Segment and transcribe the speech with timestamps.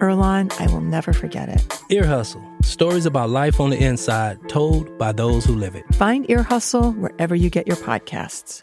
[0.00, 1.80] Earlonne, I will never forget it.
[1.90, 5.84] Ear Hustle stories about life on the inside told by those who live it.
[5.94, 8.62] Find Ear Hustle wherever you get your podcasts.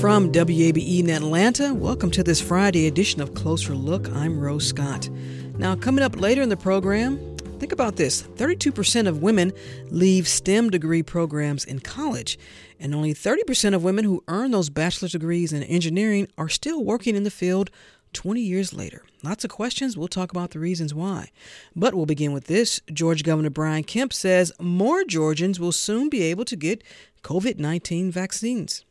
[0.00, 4.08] From WABE in Atlanta, welcome to this Friday edition of Closer Look.
[4.10, 5.10] I'm Rose Scott.
[5.58, 7.29] Now, coming up later in the program,
[7.60, 9.52] Think about this 32% of women
[9.90, 12.38] leave STEM degree programs in college,
[12.80, 17.14] and only 30% of women who earn those bachelor's degrees in engineering are still working
[17.16, 17.70] in the field
[18.14, 19.04] 20 years later.
[19.22, 19.94] Lots of questions.
[19.94, 21.28] We'll talk about the reasons why.
[21.76, 22.80] But we'll begin with this.
[22.90, 26.82] Georgia Governor Brian Kemp says more Georgians will soon be able to get
[27.22, 28.86] COVID 19 vaccines.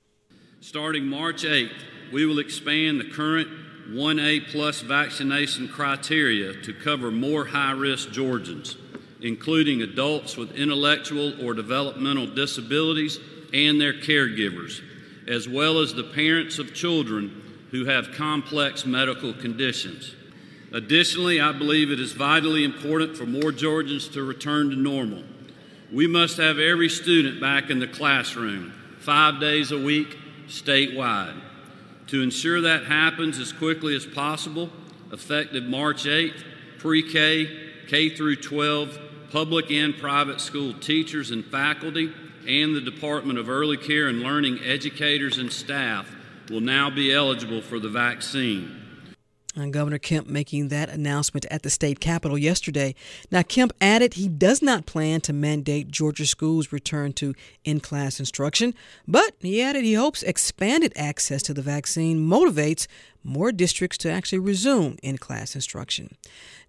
[0.62, 1.72] Starting March 8th,
[2.14, 3.48] we will expand the current
[3.90, 8.78] 1A plus vaccination criteria to cover more high risk Georgians,
[9.22, 13.20] including adults with intellectual or developmental disabilities
[13.54, 14.82] and their caregivers,
[15.28, 20.16] as well as the parents of children who have complex medical conditions.
[20.72, 25.24] Additionally, I believe it is vitally important for more Georgians to return to normal.
[25.92, 31.42] We must have every student back in the classroom five days a week statewide.
[32.10, 34.72] To ensure that happens as quickly as possible,
[35.12, 36.44] effective March 8th,
[36.80, 38.98] pre K, K through 12,
[39.32, 42.12] public and private school teachers and faculty,
[42.48, 46.10] and the Department of Early Care and Learning educators and staff
[46.50, 48.79] will now be eligible for the vaccine.
[49.56, 52.94] And Governor Kemp making that announcement at the state capitol yesterday.
[53.32, 57.34] Now, Kemp added he does not plan to mandate Georgia schools return to
[57.64, 58.76] in class instruction,
[59.08, 62.86] but he added he hopes expanded access to the vaccine motivates
[63.24, 66.16] more districts to actually resume in class instruction.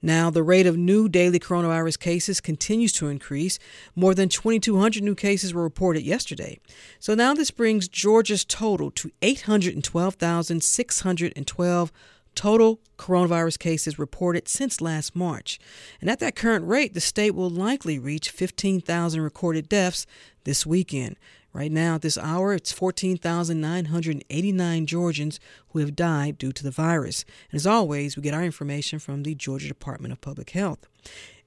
[0.00, 3.58] Now, the rate of new daily coronavirus cases continues to increase.
[3.94, 6.58] More than 2,200 new cases were reported yesterday.
[6.98, 11.92] So now this brings Georgia's total to 812,612
[12.34, 15.58] total coronavirus cases reported since last March.
[16.00, 20.06] And at that current rate, the state will likely reach 15,000 recorded deaths
[20.44, 21.16] this weekend.
[21.52, 25.40] Right now, at this hour, it's 14,989 Georgians
[25.70, 27.24] who have died due to the virus.
[27.50, 30.86] And as always, we get our information from the Georgia Department of Public Health.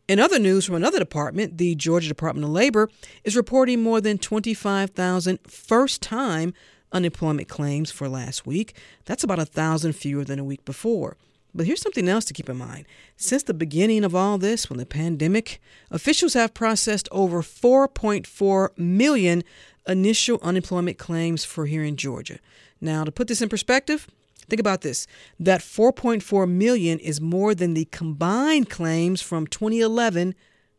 [0.09, 2.89] In other news from another department, the Georgia Department of Labor
[3.23, 6.53] is reporting more than 25,000 first time
[6.93, 8.75] unemployment claims for last week.
[9.05, 11.17] That's about a thousand fewer than a week before.
[11.55, 12.85] But here's something else to keep in mind.
[13.15, 15.61] Since the beginning of all this, when the pandemic,
[15.91, 19.43] officials have processed over 4.4 million
[19.87, 22.39] initial unemployment claims for here in Georgia.
[22.81, 24.07] Now, to put this in perspective,
[24.49, 25.05] think about this.
[25.39, 30.33] That 4.4 million is more than the combined claims from 2011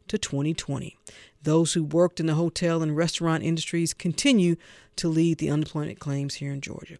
[0.08, 0.96] to 2020.
[1.44, 4.56] Those who worked in the hotel and restaurant industries continue
[4.96, 6.96] to lead the unemployment claims here in Georgia.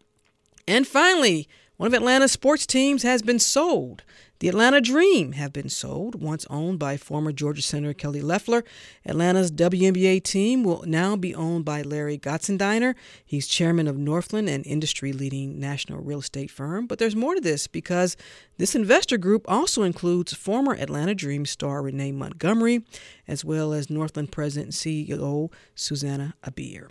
[0.69, 4.03] And finally, one of Atlanta's sports teams has been sold.
[4.45, 8.63] The Atlanta Dream have been sold, once owned by former Georgia Senator Kelly Loeffler.
[9.07, 12.95] Atlanta's WNBA team will now be owned by Larry Gottesdiener.
[13.25, 16.87] He's chairman of Northland, an industry leading national real estate firm.
[16.87, 18.19] But there's more to this because
[18.59, 22.85] this investor group also includes former Atlanta Dream star Renee Montgomery,
[23.27, 26.91] as well as Northland president and CEO Susanna Abair.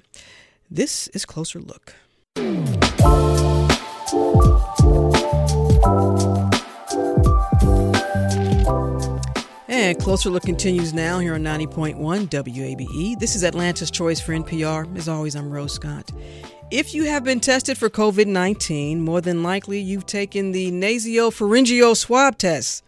[0.72, 1.94] This is Closer Look.
[9.94, 13.20] And Closer Look continues now here on 90.1 WABE.
[13.20, 14.98] This is Atlanta's Choice for NPR.
[14.98, 16.12] As always, I'm Rose Scott.
[16.72, 21.96] If you have been tested for COVID 19, more than likely you've taken the nasopharyngeal
[21.96, 22.84] swab test.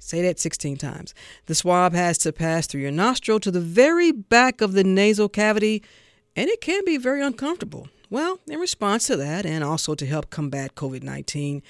[0.00, 1.14] Say that 16 times.
[1.46, 5.28] The swab has to pass through your nostril to the very back of the nasal
[5.28, 5.84] cavity
[6.34, 7.88] and it can be very uncomfortable.
[8.10, 11.62] Well, in response to that, and also to help combat COVID 19,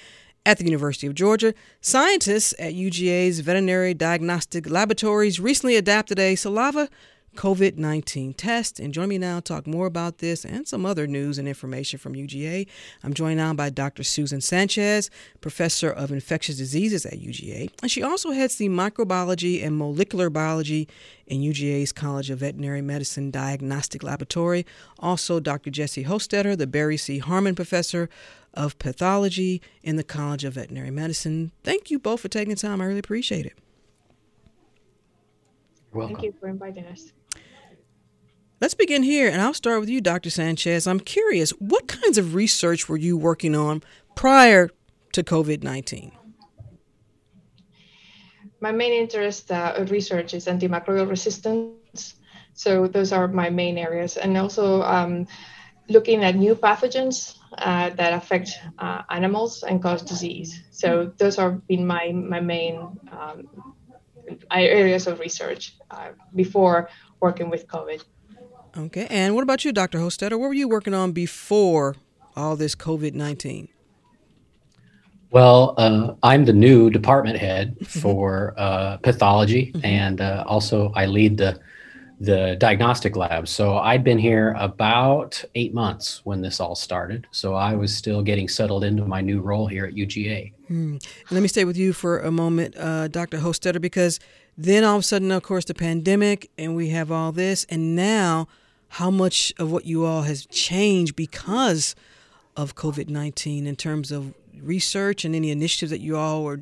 [0.45, 6.89] at the University of Georgia, scientists at UGA's Veterinary Diagnostic Laboratories recently adapted a saliva
[7.35, 8.79] COVID 19 test.
[8.79, 11.99] And join me now to talk more about this and some other news and information
[11.99, 12.67] from UGA.
[13.03, 14.03] I'm joined now by Dr.
[14.03, 15.09] Susan Sanchez,
[15.41, 17.69] professor of infectious diseases at UGA.
[17.81, 20.87] And she also heads the microbiology and molecular biology
[21.27, 24.65] in UGA's College of Veterinary Medicine Diagnostic Laboratory.
[24.97, 25.69] Also, Dr.
[25.69, 27.19] Jesse Hostetter, the Barry G.
[27.19, 28.09] Harmon Professor
[28.53, 31.51] of Pathology in the College of Veterinary Medicine.
[31.63, 32.81] Thank you both for taking the time.
[32.81, 33.57] I really appreciate it.
[35.91, 36.15] welcome.
[36.15, 37.11] Thank you for inviting us.
[38.61, 40.29] Let's begin here, and I'll start with you, Dr.
[40.29, 40.85] Sanchez.
[40.85, 43.81] I'm curious, what kinds of research were you working on
[44.15, 44.69] prior
[45.13, 46.11] to COVID 19?
[48.59, 52.15] My main interest uh, of research is antimicrobial resistance.
[52.53, 54.17] So, those are my main areas.
[54.17, 55.25] And also um,
[55.87, 60.63] looking at new pathogens uh, that affect uh, animals and cause disease.
[60.71, 63.75] So, those have been my, my main um,
[64.51, 68.03] areas of research uh, before working with COVID.
[68.77, 69.07] Okay.
[69.09, 69.99] And what about you, Dr.
[69.99, 70.39] Hostetter?
[70.39, 71.95] What were you working on before
[72.35, 73.69] all this COVID 19?
[75.31, 77.99] Well, uh, I'm the new department head mm-hmm.
[77.99, 79.85] for uh, pathology, mm-hmm.
[79.85, 81.59] and uh, also I lead the
[82.19, 83.47] the diagnostic lab.
[83.47, 87.27] So I'd been here about eight months when this all started.
[87.31, 90.51] So I was still getting settled into my new role here at UGA.
[90.67, 90.97] Hmm.
[91.31, 93.37] Let me stay with you for a moment, uh, Dr.
[93.37, 94.19] Hostetter, because
[94.57, 97.95] then all of a sudden, of course, the pandemic, and we have all this, and
[97.95, 98.49] now
[98.93, 101.95] how much of what you all has changed because
[102.57, 106.59] of COVID 19 in terms of research and any initiatives that you all were,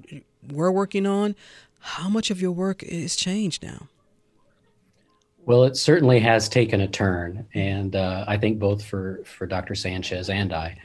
[0.52, 1.36] were working on.
[1.80, 3.88] How much of your work is changed now?
[5.48, 9.76] Well, it certainly has taken a turn, and uh, I think both for for Dr.
[9.76, 10.78] Sanchez and I.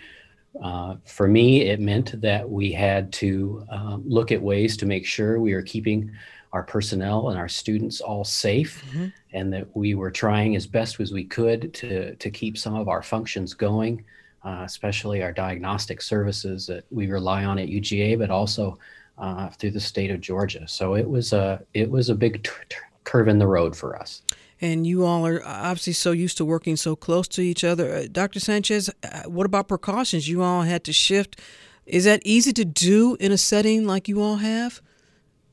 [0.63, 5.05] Uh, for me, it meant that we had to um, look at ways to make
[5.05, 6.13] sure we are keeping
[6.53, 9.07] our personnel and our students all safe, mm-hmm.
[9.33, 12.87] and that we were trying as best as we could to to keep some of
[12.87, 14.05] our functions going,
[14.45, 18.79] uh, especially our diagnostic services that we rely on at UGA, but also
[19.19, 20.69] uh, through the state of Georgia.
[20.69, 23.99] So it was a it was a big t- t- curve in the road for
[23.99, 24.23] us.
[24.63, 27.93] And you all are obviously so used to working so close to each other.
[27.93, 28.41] Uh, Dr.
[28.41, 30.29] Sanchez, uh, what about precautions?
[30.29, 31.39] You all had to shift.
[31.85, 34.81] Is that easy to do in a setting like you all have?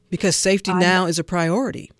[0.10, 1.92] because safety now is a priority.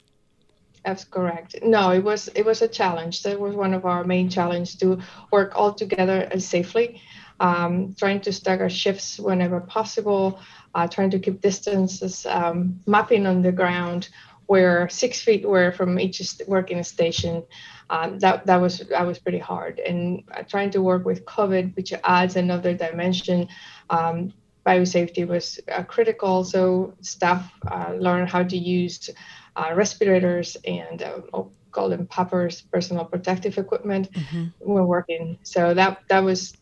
[0.84, 1.56] That's correct.
[1.62, 3.24] No, it was it was a challenge.
[3.24, 5.00] That was one of our main challenges to
[5.32, 7.02] work all together and safely,
[7.40, 10.40] um, trying to stagger shifts whenever possible,
[10.74, 14.10] uh, trying to keep distances, um, mapping on the ground
[14.50, 17.44] where six feet were from each working station.
[17.92, 21.94] Um, that that was that was pretty hard, and trying to work with COVID, which
[22.04, 23.48] adds another dimension.
[23.92, 24.34] Um,
[24.66, 26.44] biosafety was uh, critical.
[26.44, 29.12] So staff uh, learned how to use
[29.56, 34.46] uh, respirators and uh, oh, call them PAPRs, personal protective equipment mm-hmm.
[34.60, 35.38] when working.
[35.44, 36.58] So that that was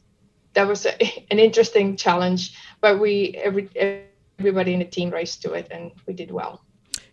[0.55, 0.93] that was a,
[1.31, 3.69] an interesting challenge, but we every
[4.39, 6.66] everybody in the team rose to it, and we did well.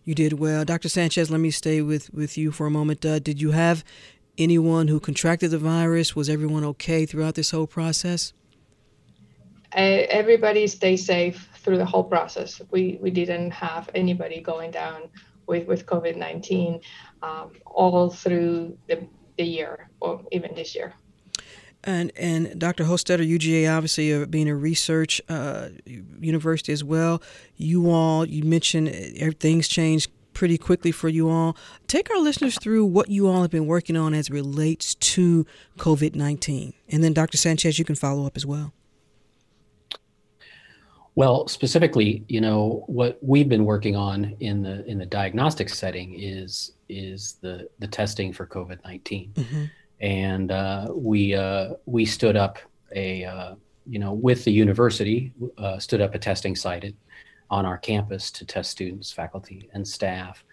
[0.05, 0.87] You did well, Dr.
[0.87, 1.31] Sanchez.
[1.31, 3.03] Let me stay with with you for a moment.
[3.03, 3.83] Uh, did you have
[4.37, 6.15] anyone who contracted the virus?
[6.15, 8.33] Was everyone okay throughout this whole process?
[9.77, 12.61] everybody stay safe through the whole process.
[12.71, 15.09] We we didn't have anybody going down
[15.47, 16.79] with with COVID nineteen
[17.21, 19.07] um, all through the
[19.37, 20.93] the year or even this year.
[21.85, 22.85] And and Dr.
[22.85, 27.21] Hostetter, UGA, obviously uh, being a research uh, university as well.
[27.57, 31.55] You all, you mentioned uh, things changed pretty quickly for you all.
[31.87, 35.45] Take our listeners through what you all have been working on as relates to
[35.77, 37.37] COVID nineteen, and then Dr.
[37.37, 38.73] Sanchez, you can follow up as well.
[41.15, 46.19] Well, specifically, you know, what we've been working on in the in the diagnostic setting
[46.19, 49.63] is is the the testing for COVID 19 mm-hmm.
[50.01, 52.59] And uh, we uh, we stood up
[52.95, 53.55] a uh,
[53.87, 56.95] you know with the university uh, stood up a testing site
[57.49, 60.43] on our campus to test students, faculty, and staff.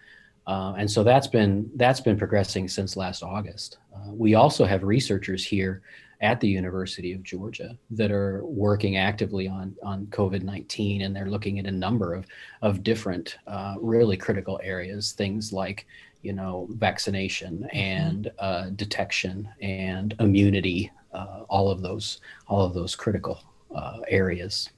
[0.45, 3.77] And so that's been that's been progressing since last August.
[4.07, 5.81] We also have researchers here
[6.23, 11.29] at the University of Georgia that are working actively on, on COVID 19, and they're
[11.29, 12.25] looking at a number of,
[12.61, 15.85] of different uh, really critical areas, things like
[16.23, 17.77] you know vaccination mm-hmm.
[17.77, 23.39] and uh, detection and immunity, uh, all of those all of those critical
[23.75, 24.69] uh, areas.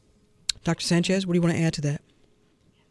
[0.64, 0.84] Dr.
[0.84, 2.02] Sanchez, what do you want to add to that?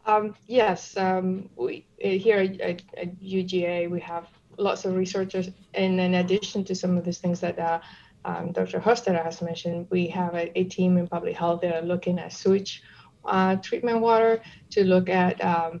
[0.05, 6.15] Um, yes, um, we here at, at, UGA we have lots of researchers, and in
[6.15, 7.79] addition to some of these things that uh,
[8.23, 8.79] um, Dr.
[8.79, 12.33] Hostetter has mentioned, we have a, a, team in public health that are looking at
[12.33, 12.81] sewage
[13.25, 15.79] uh, treatment water to look at um, uh,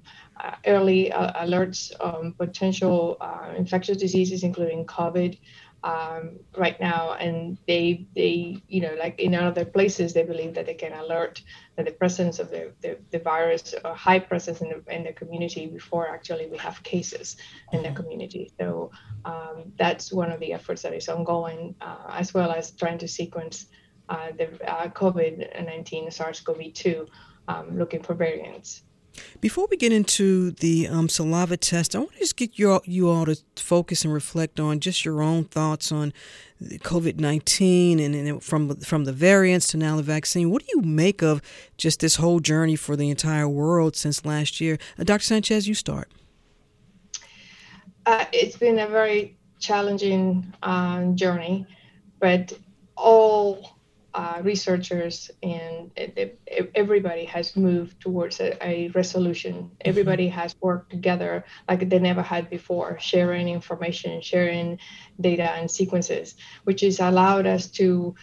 [0.65, 5.37] early uh, alerts on potential uh, infectious diseases, including COVID.
[5.83, 10.65] Um, right now, and they they you know like in other places they believe that
[10.65, 11.43] they can alert
[11.75, 15.13] that the presence of the, the, the virus or high presence in the, in the
[15.13, 17.37] community before actually we have cases
[17.71, 18.51] in the community.
[18.59, 18.89] So
[19.25, 23.07] um, that's one of the efforts that is ongoing, uh, as well as trying to
[23.07, 23.67] sequence
[24.09, 27.07] uh, the uh, COVID-19 SARS-CoV-2,
[27.47, 28.83] um, looking for variants.
[29.41, 32.81] Before we get into the um, saliva test, I want to just get you all,
[32.85, 36.13] you all to focus and reflect on just your own thoughts on
[36.61, 40.49] COVID nineteen and, and, from from the variants to now the vaccine.
[40.49, 41.41] What do you make of
[41.77, 44.77] just this whole journey for the entire world since last year?
[44.97, 45.23] Uh, Dr.
[45.23, 46.09] Sanchez, you start.
[48.05, 51.65] Uh, it's been a very challenging uh, journey,
[52.19, 52.53] but
[52.95, 53.74] all
[54.15, 55.91] uh, researchers and
[56.73, 59.69] everybody has moved towards a, a, resolution.
[59.81, 64.79] Everybody has worked together like they never had before, sharing information, sharing
[65.19, 68.15] data and sequences, which has allowed us to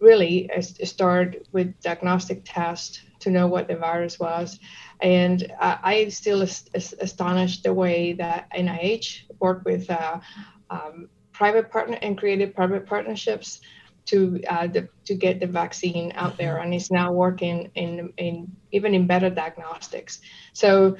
[0.00, 0.50] really
[0.84, 4.58] start with diagnostic tests to know what the virus was.
[5.00, 10.20] And uh, I still est- astonished the way that NIH worked with uh,
[10.68, 13.60] um, private partner and created private partnerships
[14.08, 16.64] to uh, the, to get the vaccine out there, mm-hmm.
[16.64, 20.20] and it's now working in in even in better diagnostics.
[20.52, 20.96] So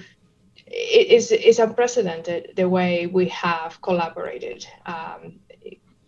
[0.66, 5.40] it is it's unprecedented the way we have collaborated, um,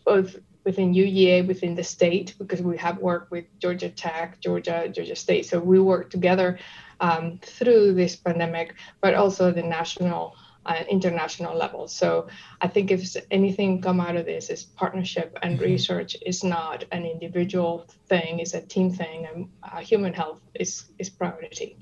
[0.04, 5.16] both within UGA, within the state, because we have worked with Georgia Tech, Georgia, Georgia
[5.16, 5.46] State.
[5.46, 6.58] So we work together
[7.00, 10.36] um, through this pandemic, but also the national
[10.66, 11.88] uh, international level.
[11.88, 12.28] So
[12.60, 15.64] I think if anything come out of this is partnership and mm-hmm.
[15.64, 20.84] research is not an individual thing, it's a team thing, and uh, human health is
[20.98, 21.76] is priority.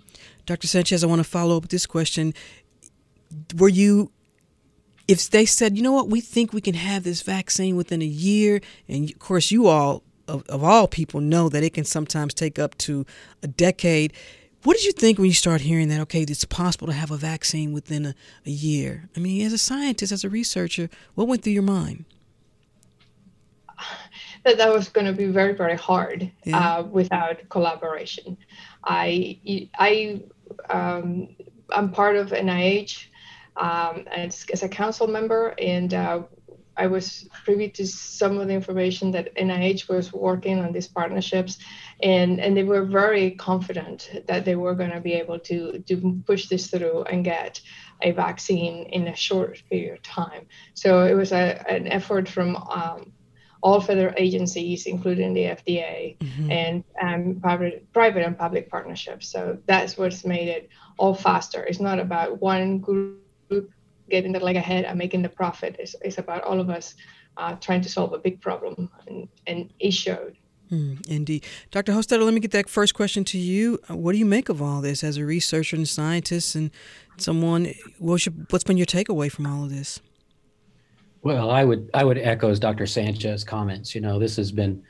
[0.46, 0.66] Dr.
[0.66, 2.34] Sanchez, I want to follow up with this question.
[3.56, 4.10] Were you
[5.08, 8.06] if they said, you know what, we think we can have this vaccine within a
[8.06, 12.34] year, and of course, you all, of, of all people, know that it can sometimes
[12.34, 13.06] take up to
[13.42, 14.12] a decade.
[14.64, 17.16] What did you think when you start hearing that, okay, it's possible to have a
[17.16, 19.08] vaccine within a, a year?
[19.16, 22.04] I mean, as a scientist, as a researcher, what went through your mind?
[24.44, 26.76] That that was going to be very, very hard yeah.
[26.76, 28.36] uh, without collaboration.
[28.84, 29.36] I,
[29.76, 30.22] I,
[30.70, 31.34] um,
[31.70, 33.08] I'm part of NIH
[33.56, 36.22] um, as, as, a council member, and uh,
[36.78, 41.58] I was privy to some of the information that NIH was working on these partnerships,
[42.02, 46.22] and, and they were very confident that they were going to be able to, to
[46.26, 47.60] push this through and get
[48.02, 50.46] a vaccine in a short period of time.
[50.74, 53.12] So it was a, an effort from um,
[53.60, 56.50] all federal agencies, including the FDA, mm-hmm.
[56.50, 59.28] and um, private, private and public partnerships.
[59.28, 61.64] So that's what's made it all faster.
[61.64, 63.72] It's not about one group
[64.08, 65.76] getting the leg ahead and making the profit.
[65.78, 66.94] It's, it's about all of us
[67.36, 70.36] uh, trying to solve a big problem, and, and it showed.
[70.70, 71.46] Mm, indeed.
[71.70, 71.92] Dr.
[71.92, 73.78] Hostetter, let me get that first question to you.
[73.88, 76.70] Uh, what do you make of all this as a researcher and scientist and
[77.16, 77.72] someone?
[77.98, 80.00] What's, your, what's been your takeaway from all of this?
[81.22, 82.86] Well, I would I would echo Dr.
[82.86, 83.94] Sanchez's comments.
[83.94, 84.82] You know, this has been,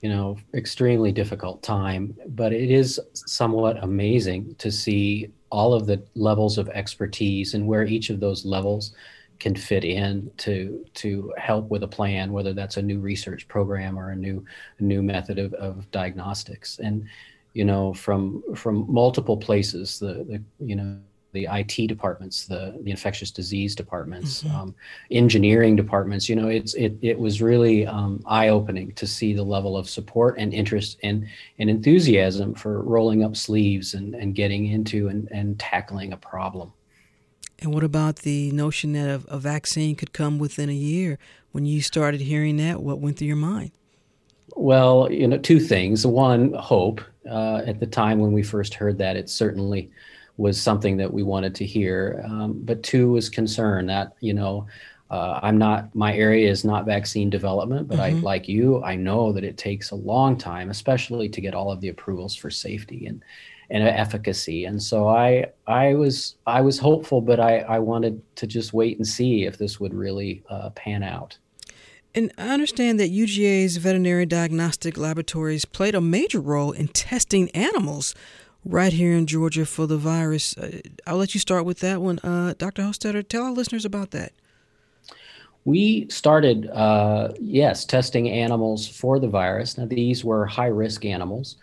[0.00, 6.02] you know, extremely difficult time, but it is somewhat amazing to see all of the
[6.16, 8.92] levels of expertise and where each of those levels
[9.38, 13.98] can fit in to to help with a plan, whether that's a new research program
[13.98, 14.44] or a new
[14.80, 16.80] new method of, of diagnostics.
[16.80, 17.06] And
[17.52, 20.98] you know, from from multiple places, the the you know
[21.34, 24.56] the IT departments, the the infectious disease departments, mm-hmm.
[24.56, 24.74] um,
[25.10, 26.28] engineering departments.
[26.28, 29.90] You know, it's it it was really um, eye opening to see the level of
[29.90, 31.26] support and interest and
[31.58, 36.72] and enthusiasm for rolling up sleeves and and getting into and and tackling a problem.
[37.58, 41.18] And what about the notion that a, a vaccine could come within a year?
[41.52, 43.72] When you started hearing that, what went through your mind?
[44.56, 46.06] Well, you know, two things.
[46.06, 47.00] One, hope.
[47.28, 49.90] Uh, at the time when we first heard that, it certainly
[50.36, 52.22] was something that we wanted to hear.
[52.24, 54.66] Um, but two was concern that, you know,
[55.10, 58.18] uh, I'm not, my area is not vaccine development, but mm-hmm.
[58.18, 61.70] I, like you, I know that it takes a long time, especially to get all
[61.70, 63.22] of the approvals for safety and,
[63.70, 64.64] and efficacy.
[64.64, 68.96] And so I, I was, I was hopeful, but I, I wanted to just wait
[68.96, 71.38] and see if this would really uh, pan out.
[72.16, 78.14] And I understand that UGA's veterinary diagnostic laboratories played a major role in testing animals
[78.64, 80.56] right here in Georgia for the virus.
[80.56, 82.18] Uh, I'll let you start with that one.
[82.20, 82.82] Uh, Dr.
[82.82, 84.32] Hostetter, tell our listeners about that.
[85.64, 89.78] We started, uh, yes, testing animals for the virus.
[89.78, 91.56] Now, these were high risk animals.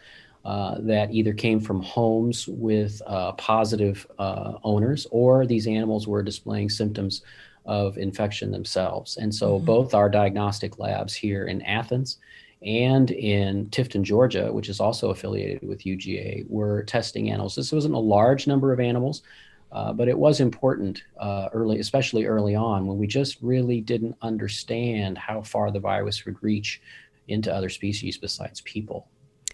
[0.44, 6.24] uh, that either came from homes with uh, positive uh, owners or these animals were
[6.24, 7.22] displaying symptoms
[7.66, 9.18] of infection themselves.
[9.18, 9.66] And so mm-hmm.
[9.66, 12.18] both our diagnostic labs here in Athens
[12.62, 17.56] and in Tifton, Georgia, which is also affiliated with UGA, were testing animals.
[17.56, 19.24] This wasn't a large number of animals,
[19.72, 24.16] uh, but it was important uh, early, especially early on, when we just really didn't
[24.22, 26.82] understand how far the virus would reach
[27.28, 29.08] into other species besides people.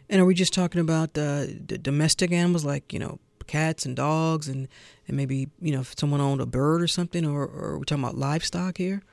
[0.10, 3.96] And are we just talking about uh, the domestic animals like you know cats and
[3.96, 4.68] dogs and
[5.08, 7.86] and maybe you know if someone owned a bird or something, or, or are we
[7.86, 9.04] talking about livestock here?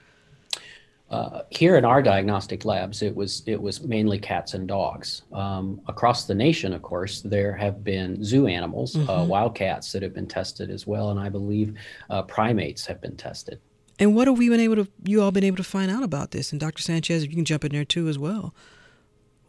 [1.11, 5.23] Uh, here in our diagnostic labs, it was it was mainly cats and dogs.
[5.32, 9.11] Um, across the nation, of course, there have been zoo animals, uh, mm-hmm.
[9.11, 11.76] uh, wild cats that have been tested as well, and I believe
[12.11, 13.61] uh, primates have been tested.
[13.99, 14.88] And what have we been able to?
[15.04, 16.52] You all been able to find out about this?
[16.52, 16.82] And Dr.
[16.82, 18.54] Sanchez, if you can jump in there too as well.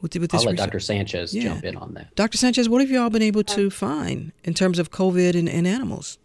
[0.02, 0.68] With, with I'll let research.
[0.68, 0.80] Dr.
[0.80, 1.44] Sanchez yeah.
[1.44, 2.14] jump in on that.
[2.16, 2.38] Dr.
[2.38, 5.66] Sanchez, what have you all been able to find in terms of COVID and, and
[5.66, 6.20] animals?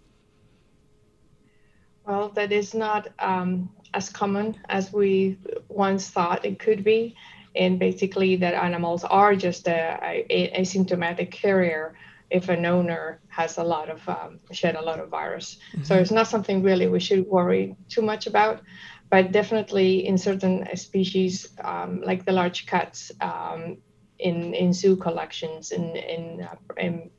[2.05, 7.15] Well, that is not um, as common as we once thought it could be.
[7.57, 11.95] And basically, that animals are just a, a, asymptomatic carrier
[12.31, 15.59] if an owner has a lot of um, shed a lot of virus.
[15.73, 15.83] Mm-hmm.
[15.83, 18.63] So it's not something really we should worry too much about.
[19.11, 23.79] But definitely, in certain species, um, like the large cats um,
[24.21, 27.11] in in zoo collections, in in, uh, in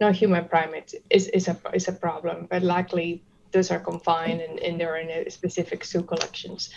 [0.00, 2.46] no human primates, is, is a is a problem.
[2.50, 3.22] But likely
[3.54, 6.70] those are confined and, and they're in specific zoo collections.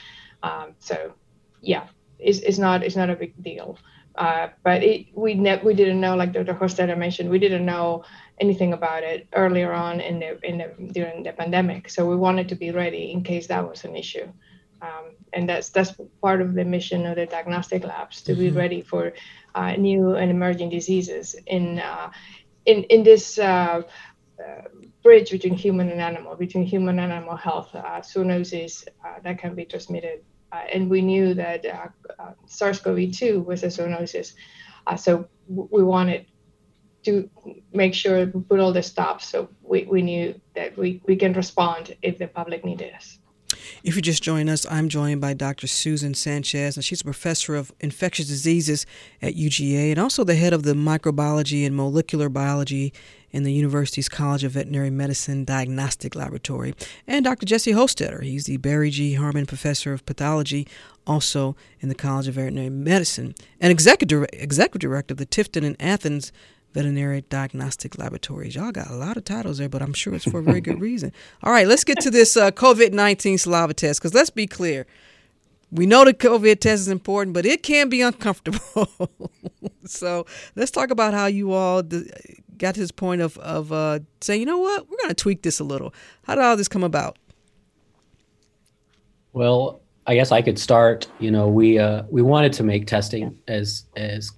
[0.43, 1.13] Um, so
[1.62, 1.88] yeah,
[2.19, 3.77] it's, it's not it's not a big deal.
[4.15, 6.55] Uh, but it, we ne- we didn't know, like Dr.
[6.55, 8.03] Hostetter mentioned, we didn't know
[8.39, 11.89] anything about it earlier on in the in the during the pandemic.
[11.89, 14.27] So we wanted to be ready in case that was an issue.
[14.81, 18.41] Um, and that's that's part of the mission of the diagnostic labs to mm-hmm.
[18.41, 19.13] be ready for
[19.53, 22.10] uh, new and emerging diseases in uh,
[22.65, 23.81] in in this uh,
[24.39, 24.62] uh,
[25.08, 28.74] bridge between human and animal, between human and animal health, uh, zoonosis
[29.06, 30.18] uh, that can be transmitted.
[30.52, 31.88] Uh, and we knew that uh,
[32.20, 34.34] uh, SARS-CoV-2 was a zoonosis,
[34.98, 35.12] so
[35.50, 36.26] w- we wanted
[37.06, 37.30] to
[37.72, 41.32] make sure we put all the stops so we, we knew that we, we can
[41.34, 43.20] respond if the public needed us.
[43.88, 45.65] If you just join us, I'm joined by Dr.
[45.65, 48.86] Susan Sanchez, and she's a professor of infectious diseases
[49.21, 52.91] at UGA and also the head of the microbiology and molecular biology
[53.32, 56.76] in the university's College of Veterinary Medicine Diagnostic Laboratory,
[57.08, 57.45] and Dr.
[57.45, 58.23] Jesse Hostetter.
[58.23, 59.13] He's the Barry G.
[59.13, 60.67] Harmon Professor of Pathology,
[61.06, 65.78] also in the College of Veterinary Medicine, and executive, executive director of the Tifton and
[65.80, 66.34] Athens
[66.78, 68.54] Veterinary Diagnostic Laboratories.
[68.54, 70.80] Y'all got a lot of titles there, but I'm sure it's for a very good
[70.80, 71.12] reason.
[71.44, 74.86] All right, let's get to this uh, COVID 19 saliva test because let's be clear.
[75.72, 79.00] We know the COVID test is important, but it can be uncomfortable.
[79.86, 84.42] so let's talk about how you all got to this point of, of uh, saying,
[84.42, 85.96] you know what, we're going to tweak this a little.
[86.26, 87.18] How did all this come about?
[89.34, 91.08] Well, I guess I could start.
[91.18, 94.32] You know, we uh, we wanted to make testing as as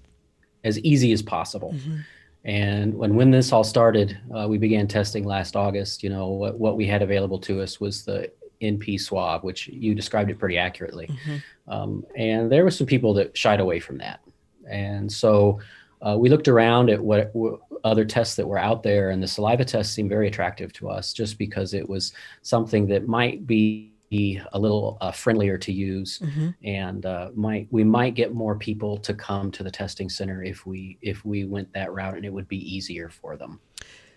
[0.64, 1.74] as easy as possible.
[1.74, 1.98] Mm-hmm.
[2.46, 6.04] And when when this all started, uh, we began testing last August.
[6.04, 9.96] You know, what what we had available to us was the NP swab, which you
[9.96, 11.08] described it pretty accurately.
[11.08, 11.72] Mm-hmm.
[11.72, 14.22] Um, and there were some people that shied away from that.
[14.70, 15.60] And so
[16.02, 19.28] uh, we looked around at what, what, other tests that were out there, and the
[19.28, 23.89] saliva test seemed very attractive to us just because it was something that might be
[24.12, 26.50] a little uh, friendlier to use, mm-hmm.
[26.64, 30.66] and uh, might we might get more people to come to the testing center if
[30.66, 33.60] we if we went that route, and it would be easier for them.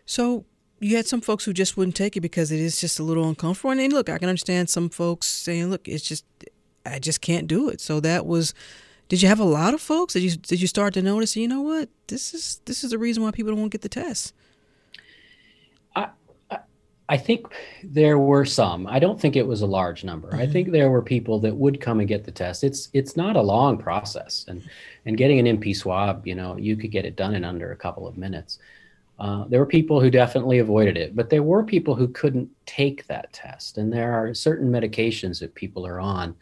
[0.07, 0.45] So
[0.81, 3.29] you had some folks who just wouldn't take it because it is just a little
[3.29, 3.71] uncomfortable.
[3.71, 6.25] And look, I can understand some folks saying, "Look, it's just
[6.87, 8.55] I just can't do it." So that was
[9.09, 10.15] did you have a lot of folks?
[10.15, 11.37] Did you did you start to notice?
[11.37, 11.91] You know what?
[12.07, 14.33] This is this is the reason why people don't want to get the test.
[17.09, 17.47] I, think
[17.85, 18.87] there were some.
[18.87, 20.29] I don't think it was a large number.
[20.29, 20.41] Mm-hmm.
[20.41, 22.65] I think there were people that would come and get the test.
[22.65, 24.63] It's it's not a long process, and
[25.05, 27.77] and getting an NP swab, you know, you could get it done in under a
[27.77, 28.59] couple of minutes.
[29.19, 33.07] Uh, there were people who definitely avoided it, but there were people who couldn't take
[33.07, 36.35] that test, and there are certain medications that people are on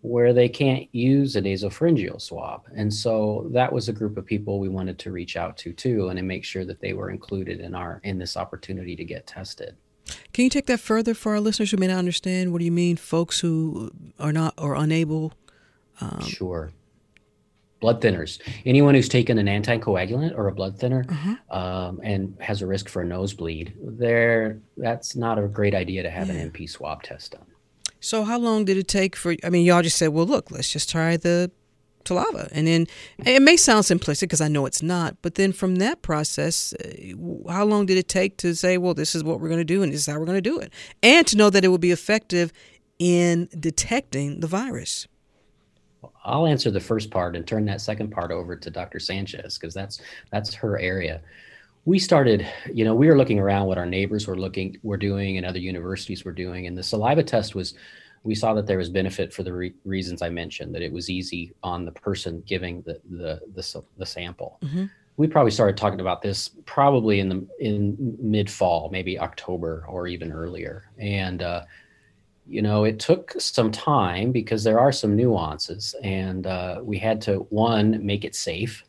[0.00, 2.62] where they can't use a nasopharyngeal swab.
[2.74, 6.08] And so that was a group of people we wanted to reach out to too
[6.08, 9.26] and to make sure that they were included in our in this opportunity to get
[9.26, 9.76] tested.
[10.32, 12.52] Can you take that further for our listeners who may not understand?
[12.52, 15.32] What do you mean, folks who are not or unable?
[16.00, 16.70] Um, sure.
[17.80, 18.40] Blood thinners.
[18.66, 21.56] Anyone who's taken an anticoagulant or a blood thinner uh-huh.
[21.56, 26.10] um, and has a risk for a nosebleed, there that's not a great idea to
[26.10, 26.34] have yeah.
[26.34, 27.46] an NP swab test done.
[28.00, 29.36] So how long did it take for?
[29.44, 31.52] I mean, y'all just said, "Well, look, let's just try the
[32.06, 32.48] saliva.
[32.52, 32.86] And then
[33.24, 37.52] it may sound simplistic because I know it's not, but then from that process, uh,
[37.52, 39.82] how long did it take to say, well, this is what we're going to do
[39.82, 40.72] and this is how we're going to do it?
[41.02, 42.52] And to know that it will be effective
[42.98, 45.06] in detecting the virus?
[46.24, 48.98] I'll answer the first part and turn that second part over to Dr.
[48.98, 51.20] Sanchez because that's that's her area.
[51.84, 55.38] We started, you know, we were looking around what our neighbors were looking were doing
[55.38, 57.74] and other universities were doing, and the saliva test was.
[58.24, 60.74] We saw that there was benefit for the re- reasons I mentioned.
[60.74, 64.58] That it was easy on the person giving the the the, the sample.
[64.62, 64.86] Mm-hmm.
[65.16, 70.06] We probably started talking about this probably in the in mid fall, maybe October or
[70.06, 71.42] even earlier, and.
[71.42, 71.64] Uh,
[72.50, 77.20] you know, it took some time because there are some nuances, and uh, we had
[77.20, 78.84] to one make it safe,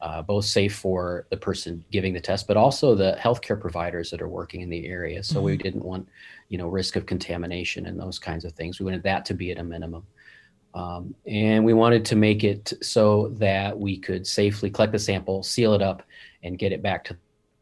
[0.00, 4.22] uh, both safe for the person giving the test, but also the healthcare providers that
[4.22, 5.22] are working in the area.
[5.22, 5.44] So mm-hmm.
[5.44, 6.08] we didn't want,
[6.48, 8.78] you know, risk of contamination and those kinds of things.
[8.78, 10.06] We wanted that to be at a minimum.
[10.72, 15.42] Um, and we wanted to make it so that we could safely collect the sample,
[15.42, 16.02] seal it up,
[16.42, 17.16] and get it back to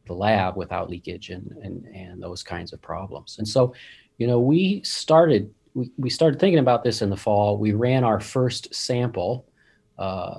[0.06, 3.38] the lab without leakage and, and, and those kinds of problems.
[3.38, 3.74] And so
[4.18, 7.56] you know, we started we, we started thinking about this in the fall.
[7.56, 9.46] We ran our first sample
[9.96, 10.38] uh,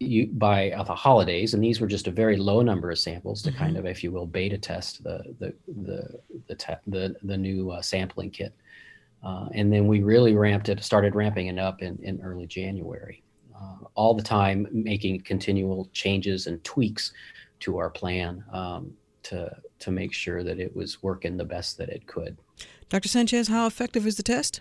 [0.00, 3.42] you, by uh, the holidays, and these were just a very low number of samples
[3.42, 3.58] to mm-hmm.
[3.58, 7.70] kind of, if you will, beta test the the the the te- the, the new
[7.70, 8.54] uh, sampling kit.
[9.24, 13.22] Uh, and then we really ramped it, started ramping it up in, in early January.
[13.60, 17.12] Uh, all the time making continual changes and tweaks
[17.58, 18.92] to our plan um,
[19.24, 22.36] to to make sure that it was working the best that it could.
[22.88, 23.08] Dr.
[23.08, 24.60] Sanchez, how effective is the test?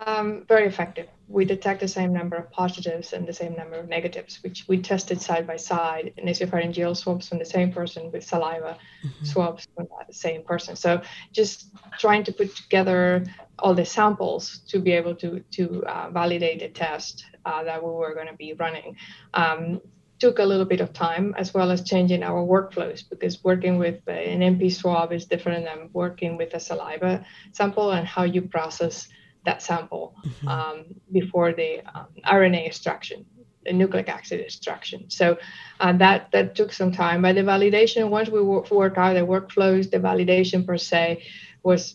[0.00, 1.08] Um, very effective.
[1.28, 4.82] We detect the same number of positives and the same number of negatives, which we
[4.82, 9.24] tested side by side, nasopharyngeal swabs from the same person with saliva mm-hmm.
[9.24, 10.74] swabs from the same person.
[10.76, 11.00] So
[11.32, 13.24] just trying to put together
[13.60, 17.90] all the samples to be able to to uh, validate the test uh, that we
[17.90, 18.96] were going to be running.
[19.32, 19.80] Um,
[20.18, 24.00] took a little bit of time as well as changing our workflows because working with
[24.06, 29.08] an NP swab is different than working with a saliva sample and how you process
[29.44, 30.48] that sample mm-hmm.
[30.48, 33.24] um, before the um, RNA extraction,
[33.64, 35.10] the nucleic acid extraction.
[35.10, 35.38] So
[35.80, 37.22] uh, that that took some time.
[37.22, 41.24] But the validation, once we work, work out the workflows, the validation per se
[41.62, 41.94] was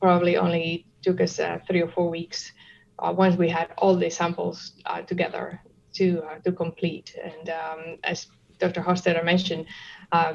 [0.00, 2.52] probably only took us uh, three or four weeks.
[2.98, 5.60] Uh, once we had all the samples uh, together
[5.94, 7.16] to uh, to complete.
[7.22, 8.26] And um, as
[8.58, 8.82] Dr.
[8.82, 9.66] Hostetter mentioned,
[10.12, 10.34] uh,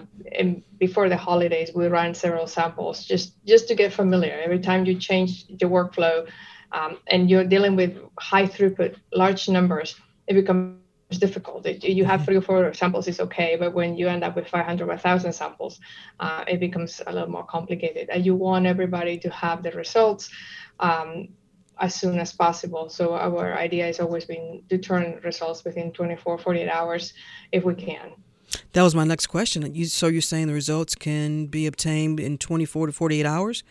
[0.80, 4.40] before the holidays, we ran several samples just just to get familiar.
[4.44, 6.28] Every time you change the workflow
[6.76, 9.96] um, and you're dealing with high throughput, large numbers,
[10.28, 10.78] it becomes
[11.20, 11.66] difficult.
[11.66, 12.26] It, you have mm-hmm.
[12.26, 15.32] three or four samples it's okay, but when you end up with 500 or 1,000
[15.32, 15.80] samples,
[16.20, 18.10] uh, it becomes a little more complicated.
[18.10, 20.30] And you want everybody to have the results.
[20.80, 21.30] Um,
[21.78, 22.88] as soon as possible.
[22.88, 27.14] So our idea has always been to turn results within 24, 48 hours
[27.52, 28.12] if we can.
[28.72, 29.76] That was my next question.
[29.76, 33.64] You, so you're saying the results can be obtained in 24 to 48 hours?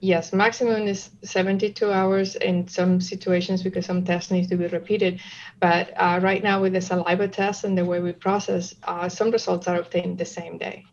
[0.00, 5.20] Yes, maximum is 72 hours in some situations because some tests need to be repeated.
[5.60, 9.30] But uh, right now, with the saliva test and the way we process, uh, some
[9.30, 10.84] results are obtained the same day.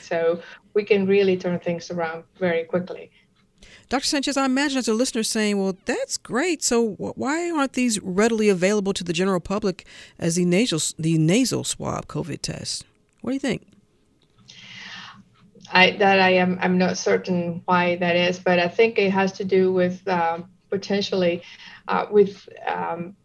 [0.00, 0.40] So
[0.74, 3.10] we can really turn things around very quickly.
[3.88, 4.04] Dr.
[4.04, 6.62] Sanchez, I imagine as a listener saying, well, that's great.
[6.62, 9.86] So why aren't these readily available to the general public
[10.18, 12.84] as the nasal, the nasal swab COVID test?
[13.20, 13.66] What do you think?
[15.72, 19.32] I, that I am I'm not certain why that is, but I think it has
[19.32, 21.42] to do with um, potentially
[21.88, 23.16] uh, with um,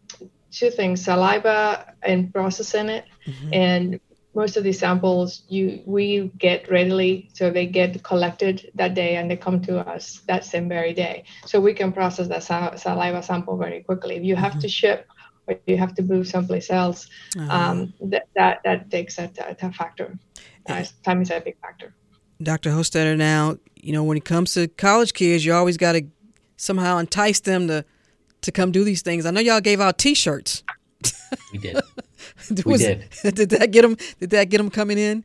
[0.50, 3.54] two things: saliva and processing it, mm-hmm.
[3.54, 4.00] and
[4.34, 9.30] most of these samples you we get readily so they get collected that day and
[9.30, 12.42] they come to us that same very day so we can process that
[12.78, 14.60] saliva sample very quickly if you have mm-hmm.
[14.60, 15.06] to ship
[15.46, 17.52] or you have to move someplace else uh-huh.
[17.52, 20.18] um, that, that that takes a, a, a factor
[20.68, 21.94] uh, time is a big factor
[22.42, 26.02] dr hostetter now you know when it comes to college kids you always got to
[26.56, 27.84] somehow entice them to
[28.40, 30.62] to come do these things i know y'all gave out t-shirts
[31.52, 31.76] we did
[32.64, 33.08] we did.
[33.22, 33.96] did that get them?
[34.20, 35.24] Did that get them coming in?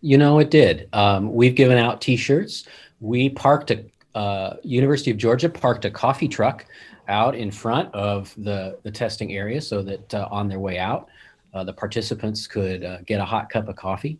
[0.00, 0.88] You know, it did.
[0.92, 2.66] Um, we've given out T-shirts.
[3.00, 3.84] We parked a
[4.14, 6.66] uh, University of Georgia parked a coffee truck
[7.08, 11.08] out in front of the the testing area, so that uh, on their way out,
[11.54, 14.18] uh, the participants could uh, get a hot cup of coffee,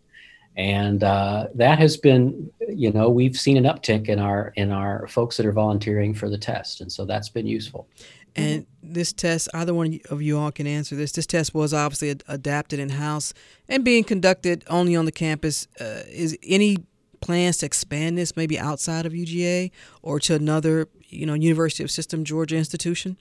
[0.59, 5.07] and uh, that has been, you know, we've seen an uptick in our in our
[5.07, 7.89] folks that are volunteering for the test, and so that's been useful.
[8.35, 11.13] And this test, either one of you all can answer this.
[11.13, 13.33] This test was obviously ad- adapted in house
[13.69, 15.67] and being conducted only on the campus.
[15.81, 16.79] Uh, is any
[17.21, 19.71] plans to expand this maybe outside of UGA
[20.03, 23.17] or to another, you know, University of System Georgia institution?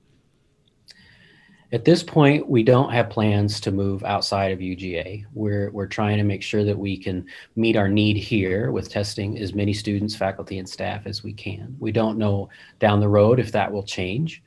[1.73, 5.25] At this point, we don't have plans to move outside of UGA.
[5.33, 7.25] We're, we're trying to make sure that we can
[7.57, 11.75] meet our need here with testing as many students, faculty, and staff as we can.
[11.79, 12.49] We don't know
[12.79, 14.41] down the road if that will change,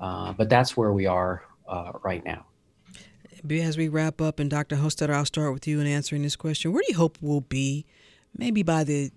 [0.00, 2.44] uh, but that's where we are uh, right now.
[3.50, 4.76] As we wrap up, and Dr.
[4.76, 6.72] Hostetter, I'll start with you in answering this question.
[6.72, 7.86] Where do you hope we'll be
[8.36, 9.12] maybe by the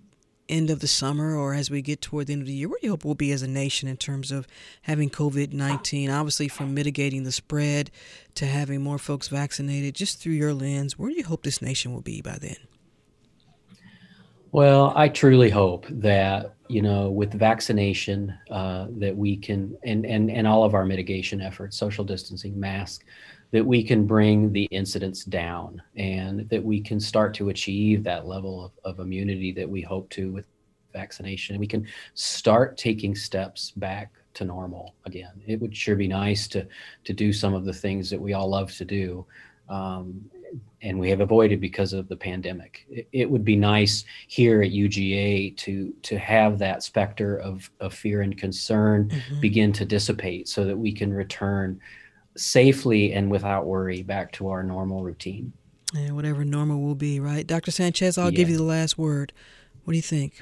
[0.49, 2.67] end of the summer or as we get toward the end of the year?
[2.67, 4.47] Where do you hope we'll be as a nation in terms of
[4.83, 6.09] having COVID 19?
[6.09, 7.91] Obviously, from mitigating the spread
[8.35, 11.93] to having more folks vaccinated, just through your lens, where do you hope this nation
[11.93, 12.57] will be by then?
[14.51, 20.29] Well, I truly hope that you know, with vaccination, uh, that we can, and and
[20.29, 23.05] and all of our mitigation efforts, social distancing, mask,
[23.51, 28.27] that we can bring the incidence down and that we can start to achieve that
[28.27, 30.45] level of, of immunity that we hope to with
[30.93, 31.55] vaccination.
[31.55, 35.41] And we can start taking steps back to normal again.
[35.47, 36.67] It would sure be nice to
[37.03, 39.25] to do some of the things that we all love to do.
[39.67, 40.29] Um,
[40.81, 42.85] and we have avoided because of the pandemic.
[42.89, 47.93] It, it, would be nice here at UGA to to have that specter of, of
[47.93, 49.39] fear and concern mm-hmm.
[49.41, 51.79] begin to dissipate so that we can return
[52.39, 55.53] safely and without worry back to our normal routine.
[55.95, 57.45] And whatever normal will be, right?
[57.45, 57.71] Dr.
[57.71, 58.37] Sanchez, I'll yeah.
[58.37, 59.33] give you the last word.
[59.83, 60.41] What do you think?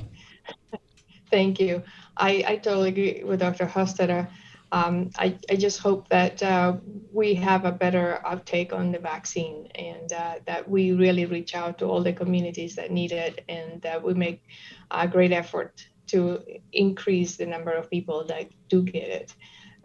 [1.31, 1.83] Thank you.
[2.15, 3.65] I, I totally agree with Dr.
[3.65, 4.29] Hostetter.
[4.71, 6.77] Um, I, I just hope that uh,
[7.13, 11.77] we have a better uptake on the vaccine and uh, that we really reach out
[11.79, 14.43] to all the communities that need it and that we make
[14.91, 16.41] a great effort to
[16.73, 19.33] increase the number of people that do get it.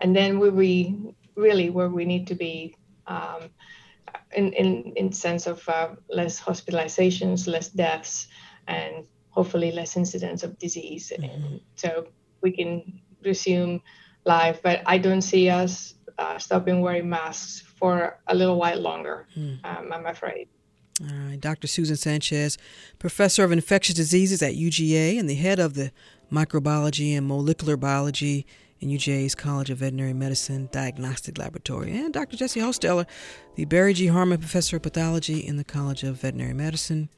[0.00, 2.74] And then we, we really where we need to be
[3.06, 3.50] um,
[4.34, 8.28] in, in, in sense of uh, less hospitalizations, less deaths,
[8.66, 11.12] and hopefully less incidents of disease.
[11.16, 11.56] Mm-hmm.
[11.76, 12.06] so
[12.42, 13.80] we can resume
[14.24, 19.26] life, but I don't see us uh, stopping wearing masks for a little while longer,
[19.36, 19.58] mm.
[19.64, 20.48] um, I'm afraid.
[21.00, 21.66] All right, Dr.
[21.66, 22.58] Susan Sanchez,
[22.98, 25.90] professor of infectious diseases at UGA and the head of the
[26.30, 28.46] microbiology and molecular biology
[28.82, 32.36] in UGA's College of Veterinary Medicine Diagnostic Laboratory, and Dr.
[32.36, 33.06] Jesse Hostetter,
[33.54, 34.08] the Barry G.
[34.08, 37.08] Harmon Professor of Pathology in the College of Veterinary Medicine,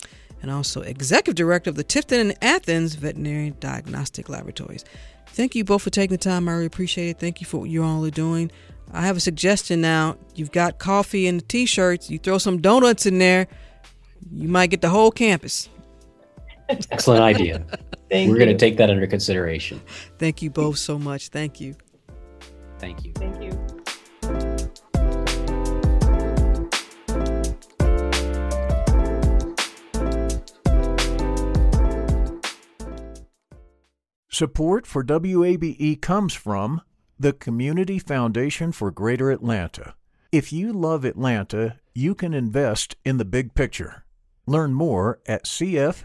[0.42, 4.85] and also Executive Director of the Tifton and Athens Veterinary Diagnostic Laboratories.
[5.29, 6.48] Thank you both for taking the time.
[6.48, 7.18] I really appreciate it.
[7.18, 8.53] Thank you for what you all are doing.
[8.92, 10.18] I have a suggestion now.
[10.35, 13.48] You've got coffee and t shirts, you throw some donuts in there,
[14.31, 15.70] you might get the whole campus.
[16.68, 17.64] Excellent idea.
[18.14, 19.81] Thank We're going to take that under consideration.
[20.20, 21.31] Thank you both so much.
[21.31, 21.74] Thank you.
[22.79, 23.12] Thank you.
[23.14, 23.50] Thank you.
[34.29, 36.83] Support for WABE comes from
[37.18, 39.96] the Community Foundation for Greater Atlanta.
[40.31, 44.05] If you love Atlanta, you can invest in the big picture.
[44.46, 46.05] Learn more at CF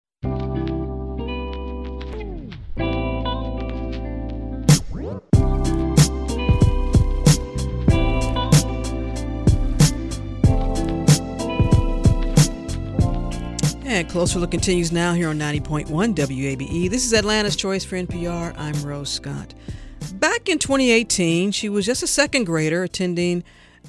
[13.91, 16.89] And Closer Look continues now here on 90.1 WABE.
[16.89, 18.57] This is Atlanta's Choice for NPR.
[18.57, 19.53] I'm Rose Scott.
[20.13, 23.43] Back in 2018, she was just a second grader attending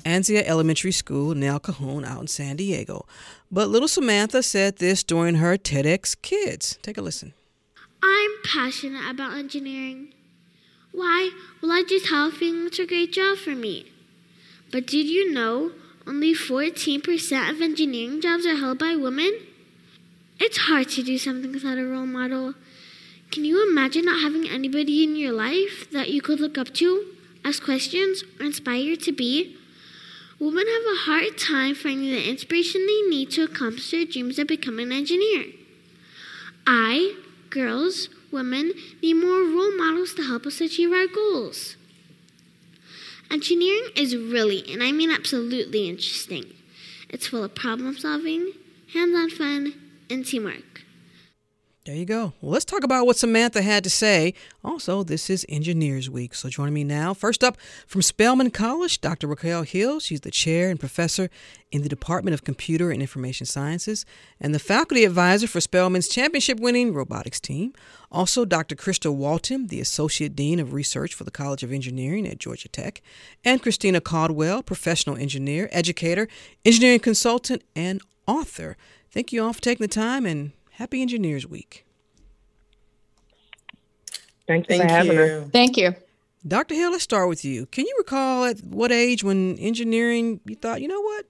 [0.05, 3.07] Anzia Elementary School in El Cajon out in San Diego.
[3.49, 6.81] But little Samantha said this during her TEDx Kids.
[6.83, 7.33] Take a listen.
[8.03, 10.15] I'm passionate about engineering.
[10.91, 11.31] Why?
[11.63, 13.93] Well, I just have a feeling it's a great job for me.
[14.73, 15.71] But did you know
[16.09, 19.33] only 14% of engineering jobs are held by women?
[20.45, 22.55] It's hard to do something without a role model.
[23.31, 27.15] Can you imagine not having anybody in your life that you could look up to,
[27.45, 29.57] ask questions, or inspire to be?
[30.41, 34.49] Women have a hard time finding the inspiration they need to accomplish their dreams of
[34.49, 35.45] becoming an engineer.
[36.67, 37.15] I,
[37.49, 41.77] girls, women, need more role models to help us achieve our goals.
[43.31, 46.47] Engineering is really, and I mean absolutely interesting.
[47.09, 48.55] It's full of problem solving,
[48.93, 49.82] hands on fun,
[50.13, 50.83] and teamwork.
[51.85, 52.33] There you go.
[52.41, 54.35] Well, let's talk about what Samantha had to say.
[54.63, 56.33] Also, this is Engineers Week.
[56.33, 57.57] So joining me now, first up
[57.89, 59.27] from Spelman College, Dr.
[59.27, 59.99] Raquel Hill.
[59.99, 61.29] She's the chair and professor
[61.73, 64.07] in the Department of Computer and Information Sciences
[64.41, 67.73] and the faculty advisor for Spelman's championship winning robotics team.
[68.13, 68.77] Also, Dr.
[68.77, 73.03] Krista Walton, the associate dean of research for the College of Engineering at Georgia Tech,
[73.45, 76.29] and Christina Caldwell, professional engineer, educator,
[76.65, 78.77] engineering consultant, and author.
[79.13, 81.85] Thank you all for taking the time and Happy Engineers Week.
[84.47, 85.23] Thank you Thank for having you.
[85.23, 85.51] us.
[85.51, 85.95] Thank you.
[86.49, 86.75] Dr.
[86.75, 87.67] Hill, let's start with you.
[87.67, 91.27] Can you recall at what age when engineering you thought, you know what,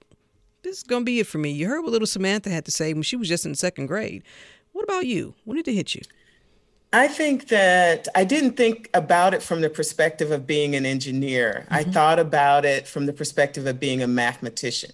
[0.63, 1.51] this is going to be it for me?
[1.51, 4.23] You heard what little Samantha had to say when she was just in second grade.
[4.73, 5.35] What about you?
[5.45, 6.03] When did it hit you?
[6.95, 11.65] I think that I didn't think about it from the perspective of being an engineer.
[11.65, 11.75] Mm-hmm.
[11.75, 14.93] I thought about it from the perspective of being a mathematician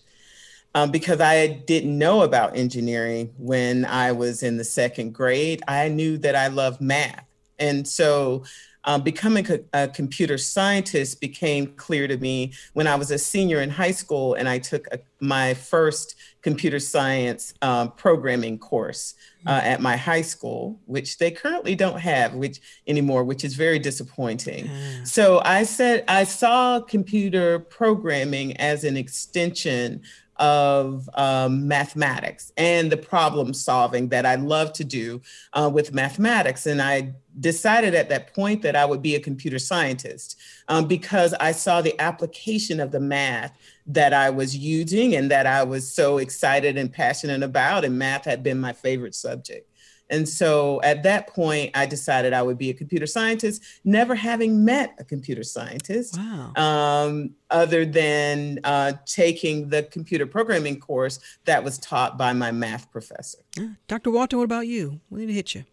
[0.74, 5.62] um, because I didn't know about engineering when I was in the second grade.
[5.66, 7.24] I knew that I loved math.
[7.58, 8.44] And so
[8.84, 13.60] um, becoming a, a, computer scientist became clear to me when I was a senior
[13.60, 19.14] in high school and I took a, my first computer science um, programming course
[19.46, 23.78] uh, at my high school, which they currently don't have which anymore, which is very
[23.78, 24.70] disappointing.
[25.04, 30.02] So I said I saw computer programming as an extension
[30.38, 35.20] of um, mathematics and the problem solving that I love to do
[35.52, 36.66] uh, with mathematics.
[36.66, 41.34] And I decided at that point that I would be a computer scientist um, because
[41.34, 45.90] I saw the application of the math that I was using and that I was
[45.92, 47.84] so excited and passionate about.
[47.84, 49.68] And math had been my favorite subject.
[50.10, 54.64] And so at that point, I decided I would be a computer scientist, never having
[54.64, 56.52] met a computer scientist, wow.
[56.56, 62.90] um, other than uh, taking the computer programming course that was taught by my math
[62.90, 63.38] professor.
[63.86, 64.10] Dr.
[64.10, 65.00] Walton, what about you?
[65.10, 65.64] We did it hit you?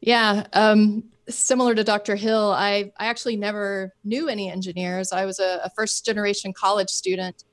[0.00, 2.16] Yeah, um, similar to Dr.
[2.16, 5.12] Hill, I, I actually never knew any engineers.
[5.12, 7.44] I was a, a first generation college student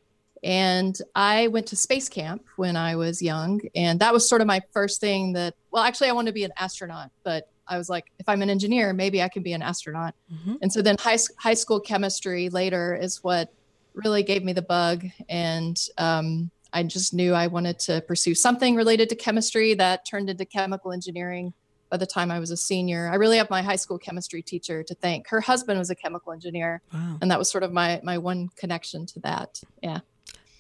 [0.44, 3.62] and I went to space camp when I was young.
[3.76, 6.44] And that was sort of my first thing that, well, actually, I wanted to be
[6.44, 9.62] an astronaut, but I was like, if I'm an engineer, maybe I can be an
[9.62, 10.16] astronaut.
[10.34, 10.56] Mm-hmm.
[10.62, 13.54] And so then high, high school chemistry later is what
[13.94, 15.06] really gave me the bug.
[15.28, 20.30] And um, I just knew I wanted to pursue something related to chemistry that turned
[20.30, 21.54] into chemical engineering
[21.90, 23.10] by the time I was a senior.
[23.12, 25.28] I really have my high school chemistry teacher to thank.
[25.28, 27.18] Her husband was a chemical engineer, wow.
[27.22, 29.62] and that was sort of my my one connection to that.
[29.82, 30.00] Yeah.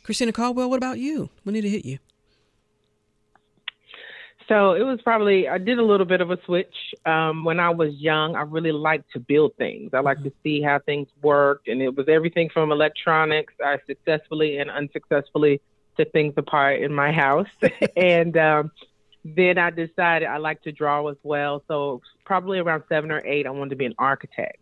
[0.03, 1.29] Christina Caldwell, what about you?
[1.43, 1.99] When did it hit you?
[4.49, 6.73] So it was probably I did a little bit of a switch.
[7.05, 9.91] Um, when I was young, I really liked to build things.
[9.93, 10.29] I liked mm-hmm.
[10.29, 13.53] to see how things worked, and it was everything from electronics.
[13.63, 15.62] I successfully and unsuccessfully
[15.97, 17.47] took things apart in my house,
[17.95, 18.71] and um,
[19.23, 21.63] then I decided I like to draw as well.
[21.67, 24.57] So probably around seven or eight, I wanted to be an architect.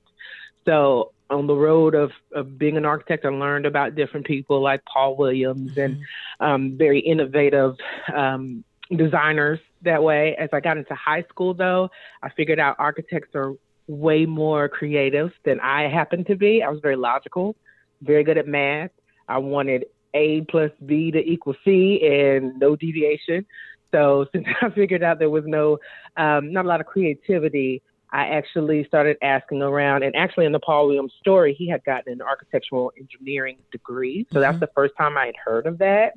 [0.66, 4.82] So on the road of, of being an architect, I learned about different people like
[4.86, 5.80] Paul Williams mm-hmm.
[5.80, 6.00] and
[6.40, 7.76] um, very innovative
[8.14, 8.64] um,
[8.96, 10.36] designers that way.
[10.38, 11.90] As I got into high school, though,
[12.24, 13.54] I figured out architects are
[13.88, 16.62] way more creative than I happened to be.
[16.64, 17.56] I was very logical,
[18.02, 18.92] very good at math.
[19.28, 23.46] I wanted A plus B to equal C and no deviation.
[23.92, 25.80] So since I figured out there was no,
[26.16, 30.60] um, not a lot of creativity, I actually started asking around, and actually in the
[30.60, 34.26] Paul Williams story, he had gotten an architectural engineering degree.
[34.32, 34.42] So mm-hmm.
[34.42, 36.14] that's the first time I had heard of that.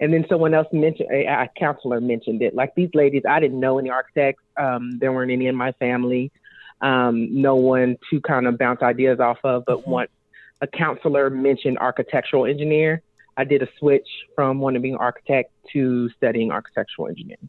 [0.00, 2.54] And then someone else mentioned, a, a counselor mentioned it.
[2.54, 4.42] Like these ladies, I didn't know any architects.
[4.56, 6.30] Um, there weren't any in my family.
[6.80, 9.64] Um, no one to kind of bounce ideas off of.
[9.66, 9.90] But mm-hmm.
[9.90, 10.10] once
[10.60, 13.02] a counselor mentioned architectural engineer,
[13.36, 17.48] I did a switch from wanting to be an architect to studying architectural engineering.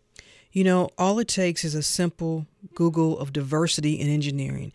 [0.51, 4.73] You know, all it takes is a simple Google of diversity in engineering.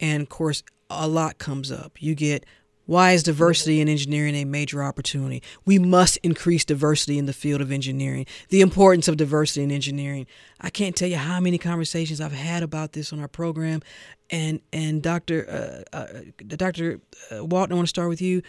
[0.00, 2.00] And of course, a lot comes up.
[2.00, 2.44] You get
[2.86, 5.42] why is diversity in engineering a major opportunity?
[5.64, 8.26] We must increase diversity in the field of engineering.
[8.48, 10.26] The importance of diversity in engineering.
[10.60, 13.82] I can't tell you how many conversations I've had about this on our program.
[14.30, 15.84] And and Dr.
[15.92, 16.06] Uh, uh,
[16.46, 17.00] Dr.
[17.30, 18.42] Uh, Walton, I want to start with you.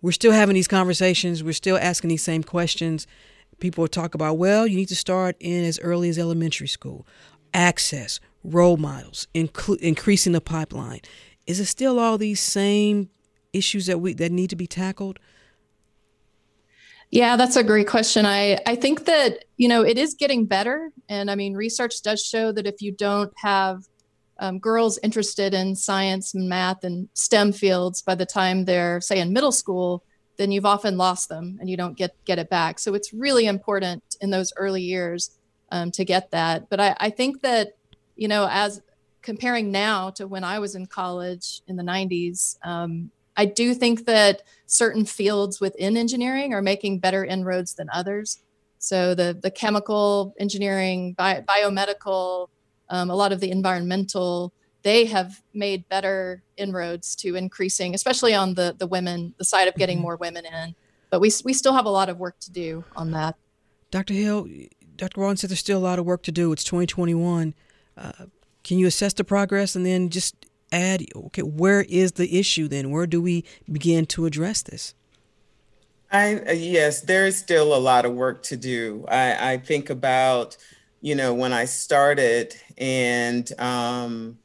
[0.00, 1.44] We're still having these conversations.
[1.44, 3.06] We're still asking these same questions
[3.58, 7.06] people talk about, well, you need to start in as early as elementary school,
[7.54, 11.00] access, role models, increasing the pipeline.
[11.46, 13.10] Is it still all these same
[13.52, 15.18] issues that we that need to be tackled?
[17.10, 18.24] Yeah, that's a great question.
[18.24, 20.90] I, I think that, you know, it is getting better.
[21.10, 23.82] And I mean, research does show that if you don't have
[24.38, 29.20] um, girls interested in science and math and STEM fields by the time they're, say,
[29.20, 30.04] in middle school,
[30.36, 32.78] then you've often lost them and you don't get get it back.
[32.78, 35.30] So it's really important in those early years
[35.70, 36.68] um, to get that.
[36.68, 37.76] But I, I think that,
[38.16, 38.82] you know, as
[39.22, 44.04] comparing now to when I was in college in the 90s, um, I do think
[44.06, 48.42] that certain fields within engineering are making better inroads than others.
[48.78, 52.48] So the the chemical engineering, bi- biomedical,
[52.88, 54.52] um, a lot of the environmental,
[54.82, 59.74] they have made better inroads to increasing, especially on the the women, the side of
[59.74, 60.02] getting mm-hmm.
[60.02, 60.74] more women in.
[61.10, 63.36] But we we still have a lot of work to do on that.
[63.90, 64.14] Dr.
[64.14, 64.48] Hill,
[64.96, 65.20] Dr.
[65.20, 66.50] Walton said there's still a lot of work to do.
[66.52, 67.54] It's 2021.
[67.96, 68.12] Uh,
[68.64, 70.34] can you assess the progress and then just
[70.72, 72.90] add, okay, where is the issue then?
[72.90, 74.94] Where do we begin to address this?
[76.10, 79.04] I uh, yes, there is still a lot of work to do.
[79.08, 80.56] I, I think about,
[81.00, 84.38] you know, when I started, and um,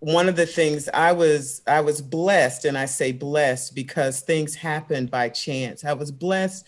[0.00, 4.54] one of the things I was I was blessed, and I say blessed because things
[4.54, 5.84] happened by chance.
[5.84, 6.66] I was blessed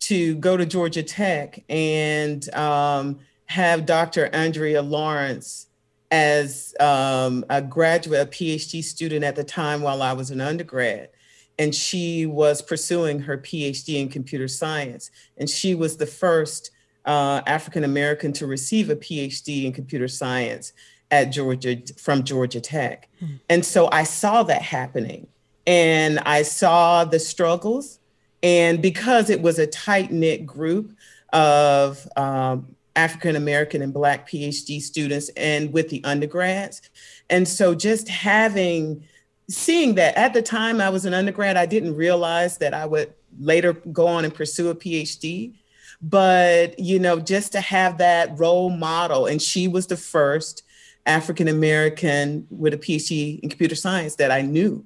[0.00, 4.26] to go to Georgia Tech and um, have Dr.
[4.32, 5.68] Andrea Lawrence
[6.10, 11.10] as um, a graduate, a PhD student at the time while I was an undergrad.
[11.58, 15.10] And she was pursuing her PhD in computer science.
[15.36, 16.72] And she was the first
[17.04, 20.72] uh, African American to receive a PhD in computer science
[21.12, 23.08] at Georgia from Georgia Tech.
[23.20, 23.26] Hmm.
[23.48, 25.28] And so I saw that happening.
[25.66, 28.00] And I saw the struggles.
[28.42, 30.96] And because it was a tight knit group
[31.32, 36.82] of um, African American and Black PhD students and with the undergrads.
[37.30, 39.04] And so just having,
[39.48, 43.12] seeing that at the time I was an undergrad, I didn't realize that I would
[43.38, 45.54] later go on and pursue a PhD.
[46.00, 50.64] But, you know, just to have that role model, and she was the first
[51.06, 54.84] African American with a PhD in computer science that I knew.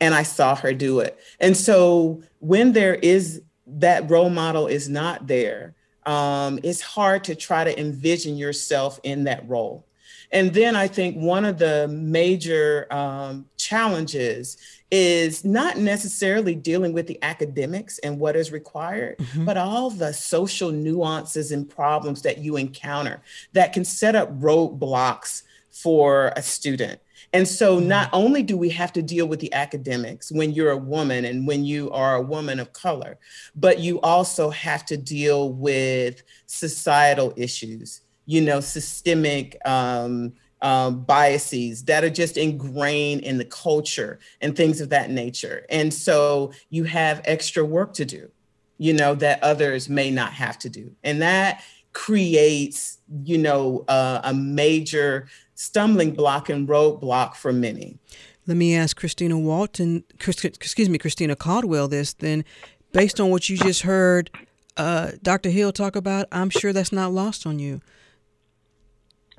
[0.00, 1.18] And I saw her do it.
[1.40, 5.74] And so when there is that role model is not there,
[6.06, 9.84] um, it's hard to try to envision yourself in that role.
[10.30, 14.58] And then I think one of the major um, challenges
[14.90, 19.44] is not necessarily dealing with the academics and what is required, mm-hmm.
[19.44, 23.20] but all the social nuances and problems that you encounter
[23.52, 25.42] that can set up roadblocks
[25.82, 27.00] for a student.
[27.32, 27.88] And so, mm-hmm.
[27.88, 31.46] not only do we have to deal with the academics when you're a woman and
[31.46, 33.18] when you are a woman of color,
[33.54, 41.84] but you also have to deal with societal issues, you know, systemic um, um, biases
[41.84, 45.66] that are just ingrained in the culture and things of that nature.
[45.68, 48.30] And so, you have extra work to do,
[48.78, 50.92] you know, that others may not have to do.
[51.04, 51.62] And that
[51.92, 55.26] creates, you know, uh, a major
[55.58, 57.98] stumbling block and roadblock for many.
[58.46, 62.44] Let me ask Christina Walton, excuse me, Christina Caldwell, this then.
[62.92, 64.30] Based on what you just heard
[64.76, 65.50] uh, Dr.
[65.50, 67.80] Hill talk about, I'm sure that's not lost on you.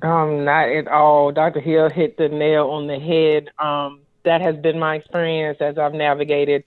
[0.02, 1.32] Um, not at all.
[1.32, 1.60] Dr.
[1.60, 3.48] Hill hit the nail on the head.
[3.58, 6.64] Um, that has been my experience as I've navigated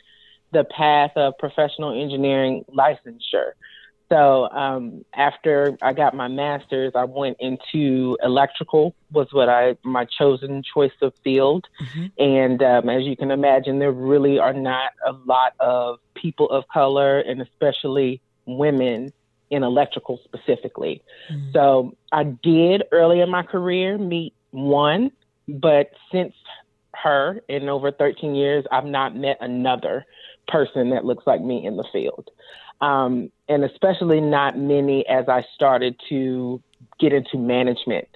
[0.52, 3.52] the path of professional engineering licensure.
[4.14, 10.06] So um, after I got my master's, I went into electrical was what I my
[10.06, 12.06] chosen choice of field, mm-hmm.
[12.20, 16.68] and um, as you can imagine, there really are not a lot of people of
[16.68, 19.12] color and especially women
[19.50, 21.02] in electrical specifically.
[21.32, 21.52] Mm-hmm.
[21.54, 25.12] So I did early in my career meet one,
[25.48, 26.36] but since
[26.94, 30.06] her in over 13 years, I've not met another
[30.48, 32.30] person that looks like me in the field
[32.84, 36.62] um, and especially not many as I started to
[37.00, 38.10] get into management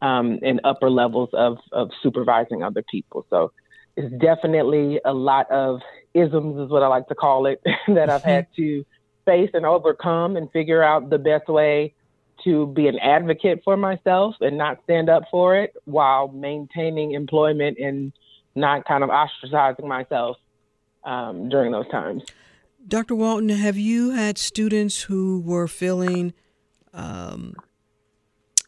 [0.00, 3.26] um, and upper levels of, of supervising other people.
[3.30, 3.50] So
[3.96, 5.80] it's definitely a lot of
[6.14, 8.84] isms, is what I like to call it, that I've had to
[9.24, 11.92] face and overcome and figure out the best way
[12.44, 17.76] to be an advocate for myself and not stand up for it while maintaining employment
[17.78, 18.12] and
[18.54, 20.36] not kind of ostracizing myself
[21.02, 22.22] um, during those times.
[22.86, 23.14] Dr.
[23.14, 26.32] Walton, have you had students who were feeling,
[26.92, 27.54] um,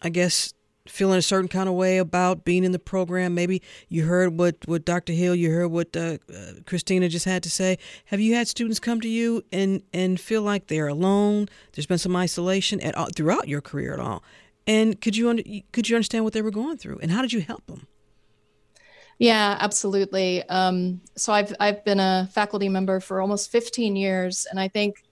[0.03, 0.55] I guess,
[0.87, 3.35] feeling a certain kind of way about being in the program?
[3.35, 5.12] Maybe you heard what, what Dr.
[5.12, 7.79] Hill, you heard what uh, uh, Christina just had to say.
[8.07, 11.49] Have you had students come to you and, and feel like they're alone?
[11.73, 14.23] There's been some isolation at all, throughout your career at all.
[14.67, 16.99] And could you, could you understand what they were going through?
[17.03, 17.87] And how did you help them?
[19.19, 20.43] Yeah, absolutely.
[20.49, 25.05] Um, so I've I've been a faculty member for almost 15 years, and I think,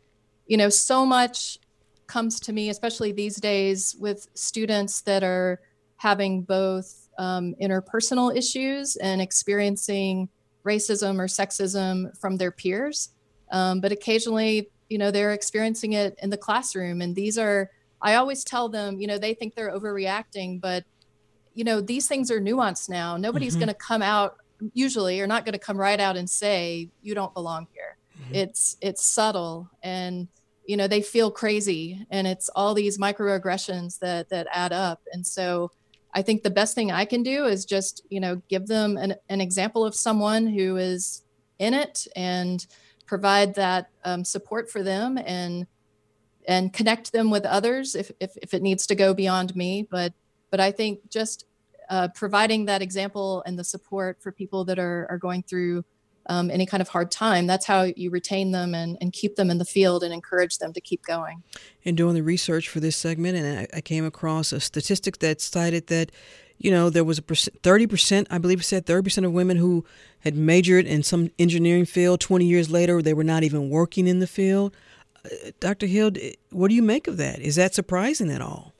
[0.46, 1.58] you know, so much
[2.06, 5.60] comes to me, especially these days, with students that are
[5.96, 10.28] having both um, interpersonal issues and experiencing
[10.66, 13.10] racism or sexism from their peers,
[13.52, 17.70] um, but occasionally, you know, they're experiencing it in the classroom, and these are
[18.04, 20.84] I always tell them, you know, they think they're overreacting, but
[21.54, 23.16] you know, these things are nuanced now.
[23.16, 23.60] Nobody's mm-hmm.
[23.60, 24.36] going to come out
[24.74, 27.96] usually are not going to come right out and say you don't belong here.
[28.20, 28.34] Mm-hmm.
[28.34, 30.28] It's it's subtle and
[30.66, 35.26] you know they feel crazy and it's all these microaggressions that that add up and
[35.26, 35.70] so
[36.14, 39.14] i think the best thing i can do is just you know give them an,
[39.28, 41.22] an example of someone who is
[41.58, 42.66] in it and
[43.06, 45.66] provide that um, support for them and
[46.48, 50.12] and connect them with others if, if, if it needs to go beyond me but
[50.52, 51.46] but i think just
[51.90, 55.84] uh, providing that example and the support for people that are, are going through
[56.26, 59.50] um, any kind of hard time that's how you retain them and, and keep them
[59.50, 61.42] in the field and encourage them to keep going
[61.82, 65.40] in doing the research for this segment and I, I came across a statistic that
[65.40, 66.12] cited that
[66.62, 69.84] you know, there was a percent, 30%, I believe it said 30% of women who
[70.20, 74.20] had majored in some engineering field 20 years later, they were not even working in
[74.20, 74.74] the field.
[75.24, 75.86] Uh, Dr.
[75.86, 76.12] Hill,
[76.50, 77.40] what do you make of that?
[77.40, 78.72] Is that surprising at all?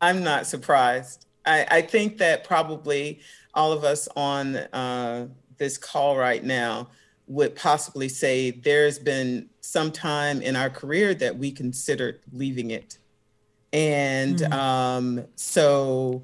[0.00, 1.26] I'm not surprised.
[1.44, 3.20] I, I think that probably
[3.54, 5.28] all of us on uh,
[5.58, 6.88] this call right now
[7.28, 12.98] would possibly say there's been some time in our career that we considered leaving it
[13.72, 14.52] and mm-hmm.
[14.52, 16.22] um, so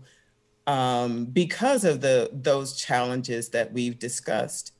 [0.67, 4.73] um, because of the those challenges that we've discussed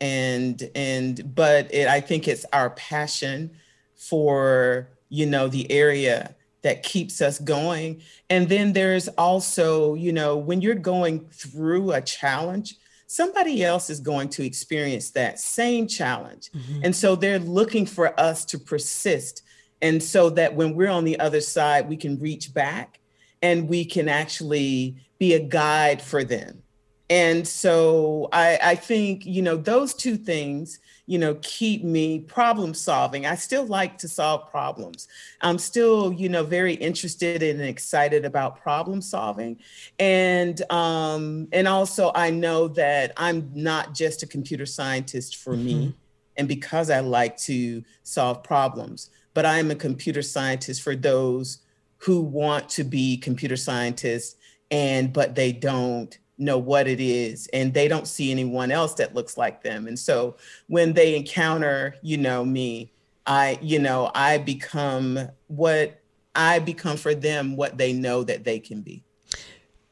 [0.00, 3.50] and and but it, i think it's our passion
[3.94, 8.00] for you know the area that keeps us going
[8.30, 14.00] and then there's also you know when you're going through a challenge somebody else is
[14.00, 16.80] going to experience that same challenge mm-hmm.
[16.84, 19.42] and so they're looking for us to persist
[19.82, 23.00] and so that when we're on the other side, we can reach back
[23.42, 26.62] and we can actually be a guide for them.
[27.10, 32.72] And so I, I think, you know, those two things, you know, keep me problem
[32.72, 33.26] solving.
[33.26, 35.08] I still like to solve problems.
[35.40, 39.58] I'm still, you know, very interested and excited about problem solving.
[39.98, 45.64] And um, and also I know that I'm not just a computer scientist for mm-hmm.
[45.64, 45.94] me.
[46.36, 51.58] And because I like to solve problems, but I am a computer scientist for those
[51.98, 54.36] who want to be computer scientists
[54.70, 59.14] and but they don't know what it is and they don't see anyone else that
[59.14, 59.86] looks like them.
[59.86, 60.36] And so
[60.66, 62.92] when they encounter you know me
[63.26, 66.00] i you know i become what
[66.34, 69.02] i become for them what they know that they can be.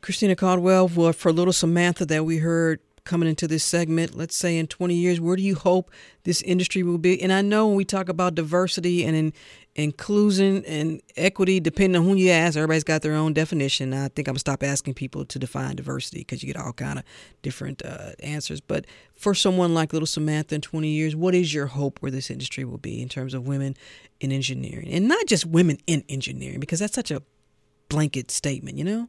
[0.00, 4.66] Christina caldwell for little samantha that we heard coming into this segment, let's say in
[4.66, 5.90] 20 years, where do you hope
[6.24, 7.20] this industry will be?
[7.22, 9.32] And I know when we talk about diversity and in,
[9.74, 13.94] inclusion and equity, depending on who you ask, everybody's got their own definition.
[13.94, 16.98] I think I'm gonna stop asking people to define diversity because you get all kind
[16.98, 17.04] of
[17.42, 18.60] different uh, answers.
[18.60, 22.30] But for someone like little Samantha in 20 years, what is your hope where this
[22.30, 23.76] industry will be in terms of women
[24.20, 27.22] in engineering, and not just women in engineering, because that's such a
[27.88, 29.08] blanket statement, you know?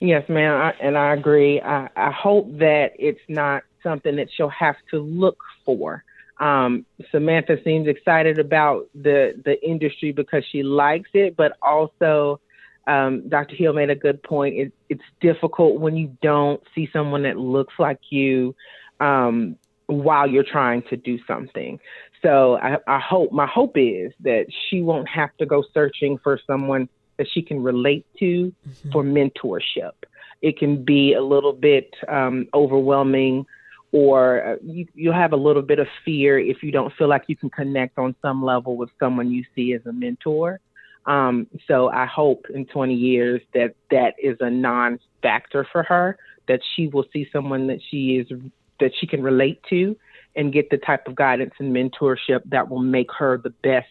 [0.00, 1.60] Yes, ma'am, I, and I agree.
[1.60, 6.04] I, I hope that it's not something that she'll have to look for.
[6.38, 12.40] Um, Samantha seems excited about the the industry because she likes it, but also
[12.86, 13.56] um, Dr.
[13.56, 14.56] Hill made a good point.
[14.56, 18.54] It, it's difficult when you don't see someone that looks like you
[19.00, 21.78] um, while you're trying to do something.
[22.22, 26.40] So I, I hope my hope is that she won't have to go searching for
[26.46, 26.88] someone
[27.20, 28.92] that she can relate to mm-hmm.
[28.92, 29.92] for mentorship.
[30.40, 33.44] It can be a little bit um, overwhelming,
[33.92, 37.24] or uh, you, you'll have a little bit of fear if you don't feel like
[37.26, 40.60] you can connect on some level with someone you see as a mentor.
[41.04, 46.16] Um, so I hope in 20 years that that is a non-factor for her.
[46.48, 48.32] That she will see someone that she is
[48.80, 49.94] that she can relate to,
[50.36, 53.88] and get the type of guidance and mentorship that will make her the best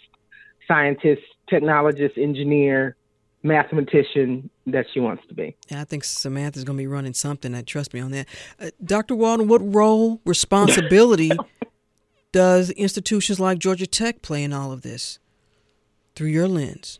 [0.68, 1.22] scientist,
[1.52, 2.96] technologist, engineer,
[3.44, 5.56] mathematician that she wants to be.
[5.70, 7.56] Yeah, I think Samantha's going to be running something.
[7.56, 8.28] I trust me on that.
[8.60, 9.16] Uh, Dr.
[9.16, 11.32] Walton, what role, responsibility
[12.32, 15.20] does institutions like Georgia Tech play in all of this
[16.16, 17.00] through your lens?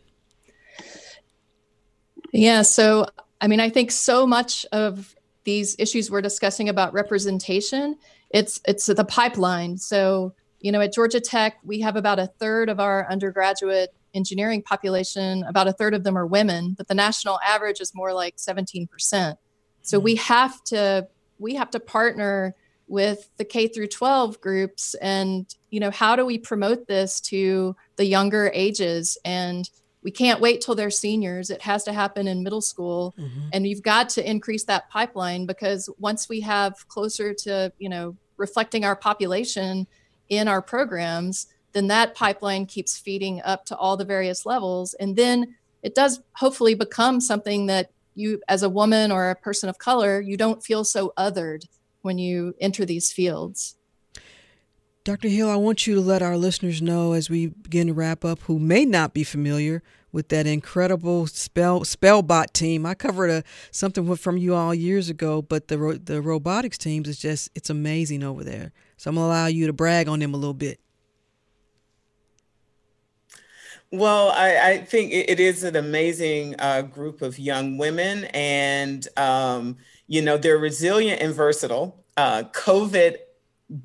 [2.32, 3.06] Yeah, so
[3.40, 5.14] I mean, I think so much of
[5.44, 7.96] these issues we're discussing about representation,
[8.30, 9.78] it's it's the pipeline.
[9.78, 14.62] So, you know, at Georgia Tech, we have about a third of our undergraduate engineering
[14.62, 18.36] population, about a third of them are women, but the national average is more like
[18.36, 19.36] 17%.
[19.82, 21.08] So we have to
[21.38, 22.54] we have to partner
[22.86, 27.76] with the K through 12 groups and you know how do we promote this to
[27.96, 29.70] the younger ages and
[30.02, 33.48] we can't wait till they're seniors it has to happen in middle school mm-hmm.
[33.52, 38.16] and you've got to increase that pipeline because once we have closer to you know
[38.36, 39.86] reflecting our population
[40.28, 44.94] in our programs then that pipeline keeps feeding up to all the various levels.
[44.94, 49.68] And then it does hopefully become something that you, as a woman or a person
[49.68, 51.66] of color, you don't feel so othered
[52.02, 53.76] when you enter these fields.
[55.04, 55.28] Dr.
[55.28, 58.40] Hill, I want you to let our listeners know as we begin to wrap up
[58.40, 62.84] who may not be familiar with that incredible spell SpelBot team.
[62.84, 67.18] I covered a something from you all years ago, but the the robotics teams is
[67.18, 68.72] just it's amazing over there.
[68.96, 70.80] So I'm gonna allow you to brag on them a little bit.
[73.92, 79.78] Well, I, I think it is an amazing uh, group of young women, and um,
[80.06, 82.04] you know they're resilient and versatile.
[82.16, 83.16] Uh, COVID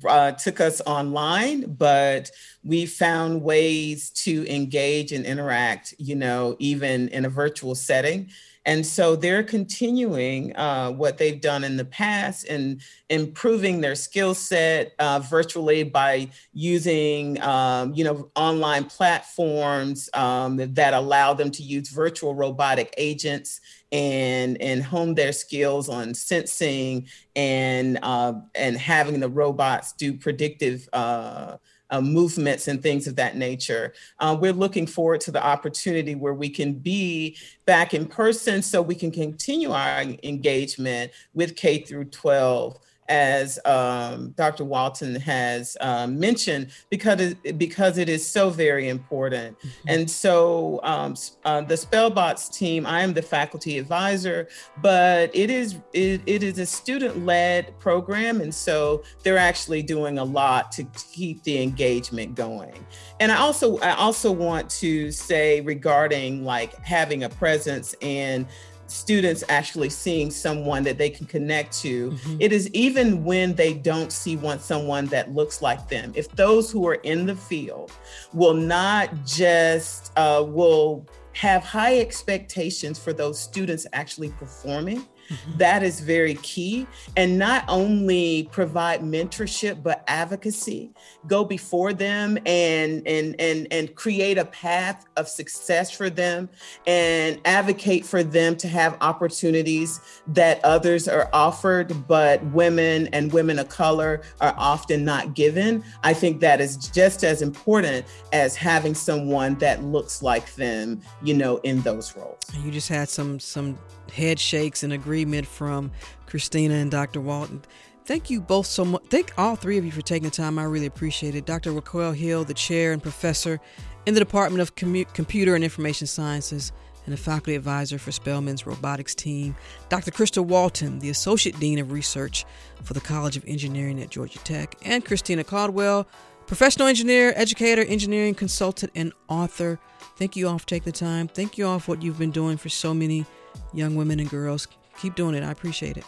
[0.08, 2.30] uh, took us online, but
[2.62, 8.30] we found ways to engage and interact, you know, even in a virtual setting.
[8.66, 14.34] And so they're continuing uh, what they've done in the past and improving their skill
[14.34, 21.62] set uh, virtually by using, um, you know, online platforms um, that allow them to
[21.62, 23.60] use virtual robotic agents
[23.92, 27.06] and and hone their skills on sensing
[27.36, 31.56] and uh, and having the robots do predictive uh,
[31.90, 33.92] uh, movements and things of that nature.
[34.18, 38.82] Uh, we're looking forward to the opportunity where we can be back in person so
[38.82, 42.78] we can continue our engagement with K through 12
[43.08, 44.64] as um, Dr.
[44.64, 49.58] Walton has um, mentioned, because it, because it is so very important.
[49.58, 49.88] Mm-hmm.
[49.88, 54.48] And so um, uh, the SpelBots team, I am the faculty advisor,
[54.82, 60.24] but it is it, it is a student-led program, and so they're actually doing a
[60.24, 62.86] lot to keep the engagement going.
[63.20, 68.46] And I also I also want to say regarding like having a presence and
[68.86, 72.10] students actually seeing someone that they can connect to.
[72.10, 72.36] Mm-hmm.
[72.40, 76.12] It is even when they don't see one someone that looks like them.
[76.14, 77.92] If those who are in the field
[78.32, 85.06] will not just uh, will have high expectations for those students actually performing.
[85.28, 85.58] Mm-hmm.
[85.58, 86.86] That is very key.
[87.16, 90.90] And not only provide mentorship, but advocacy.
[91.26, 96.48] Go before them and and and and create a path of success for them
[96.86, 103.58] and advocate for them to have opportunities that others are offered, but women and women
[103.58, 105.82] of color are often not given.
[106.02, 111.34] I think that is just as important as having someone that looks like them, you
[111.34, 112.40] know, in those roles.
[112.62, 113.78] You just had some some
[114.12, 115.90] head shakes and agreement from
[116.26, 117.20] Christina and Dr.
[117.20, 117.62] Walton.
[118.04, 119.02] Thank you both so much.
[119.10, 120.58] Thank all three of you for taking the time.
[120.58, 121.44] I really appreciate it.
[121.44, 121.72] Dr.
[121.72, 123.60] Raquel Hill, the chair and professor
[124.06, 126.72] in the Department of Computer and Information Sciences
[127.04, 129.56] and a faculty advisor for Spelman's robotics team.
[129.88, 130.10] Dr.
[130.10, 132.44] Krista Walton, the associate dean of research
[132.82, 136.06] for the College of Engineering at Georgia Tech, and Christina Caldwell,
[136.46, 139.78] professional engineer, educator, engineering consultant, and author.
[140.16, 141.28] Thank you all for taking the time.
[141.28, 143.24] Thank you all for what you've been doing for so many
[143.72, 144.68] young women and girls.
[144.98, 145.42] Keep doing it.
[145.42, 146.04] I appreciate it.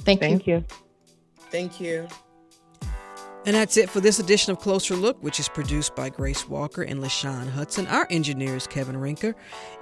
[0.00, 0.28] Thank, you.
[0.28, 0.54] Thank you.
[0.54, 0.64] you.
[1.50, 2.08] Thank you.
[3.46, 6.82] And that's it for this edition of Closer Look, which is produced by Grace Walker
[6.82, 7.86] and LaShawn Hudson.
[7.86, 9.34] Our engineer is Kevin Rinker.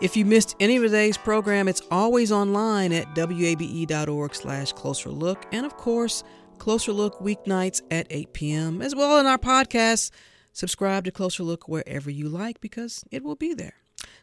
[0.02, 5.46] If you missed any of today's program, it's always online at wabe.org slash closer look.
[5.50, 6.24] And of course,
[6.58, 8.82] Closer Look weeknights at 8 p.m.
[8.82, 10.10] as well in our podcast.
[10.52, 13.83] Subscribe to Closer Look wherever you like because it will be there.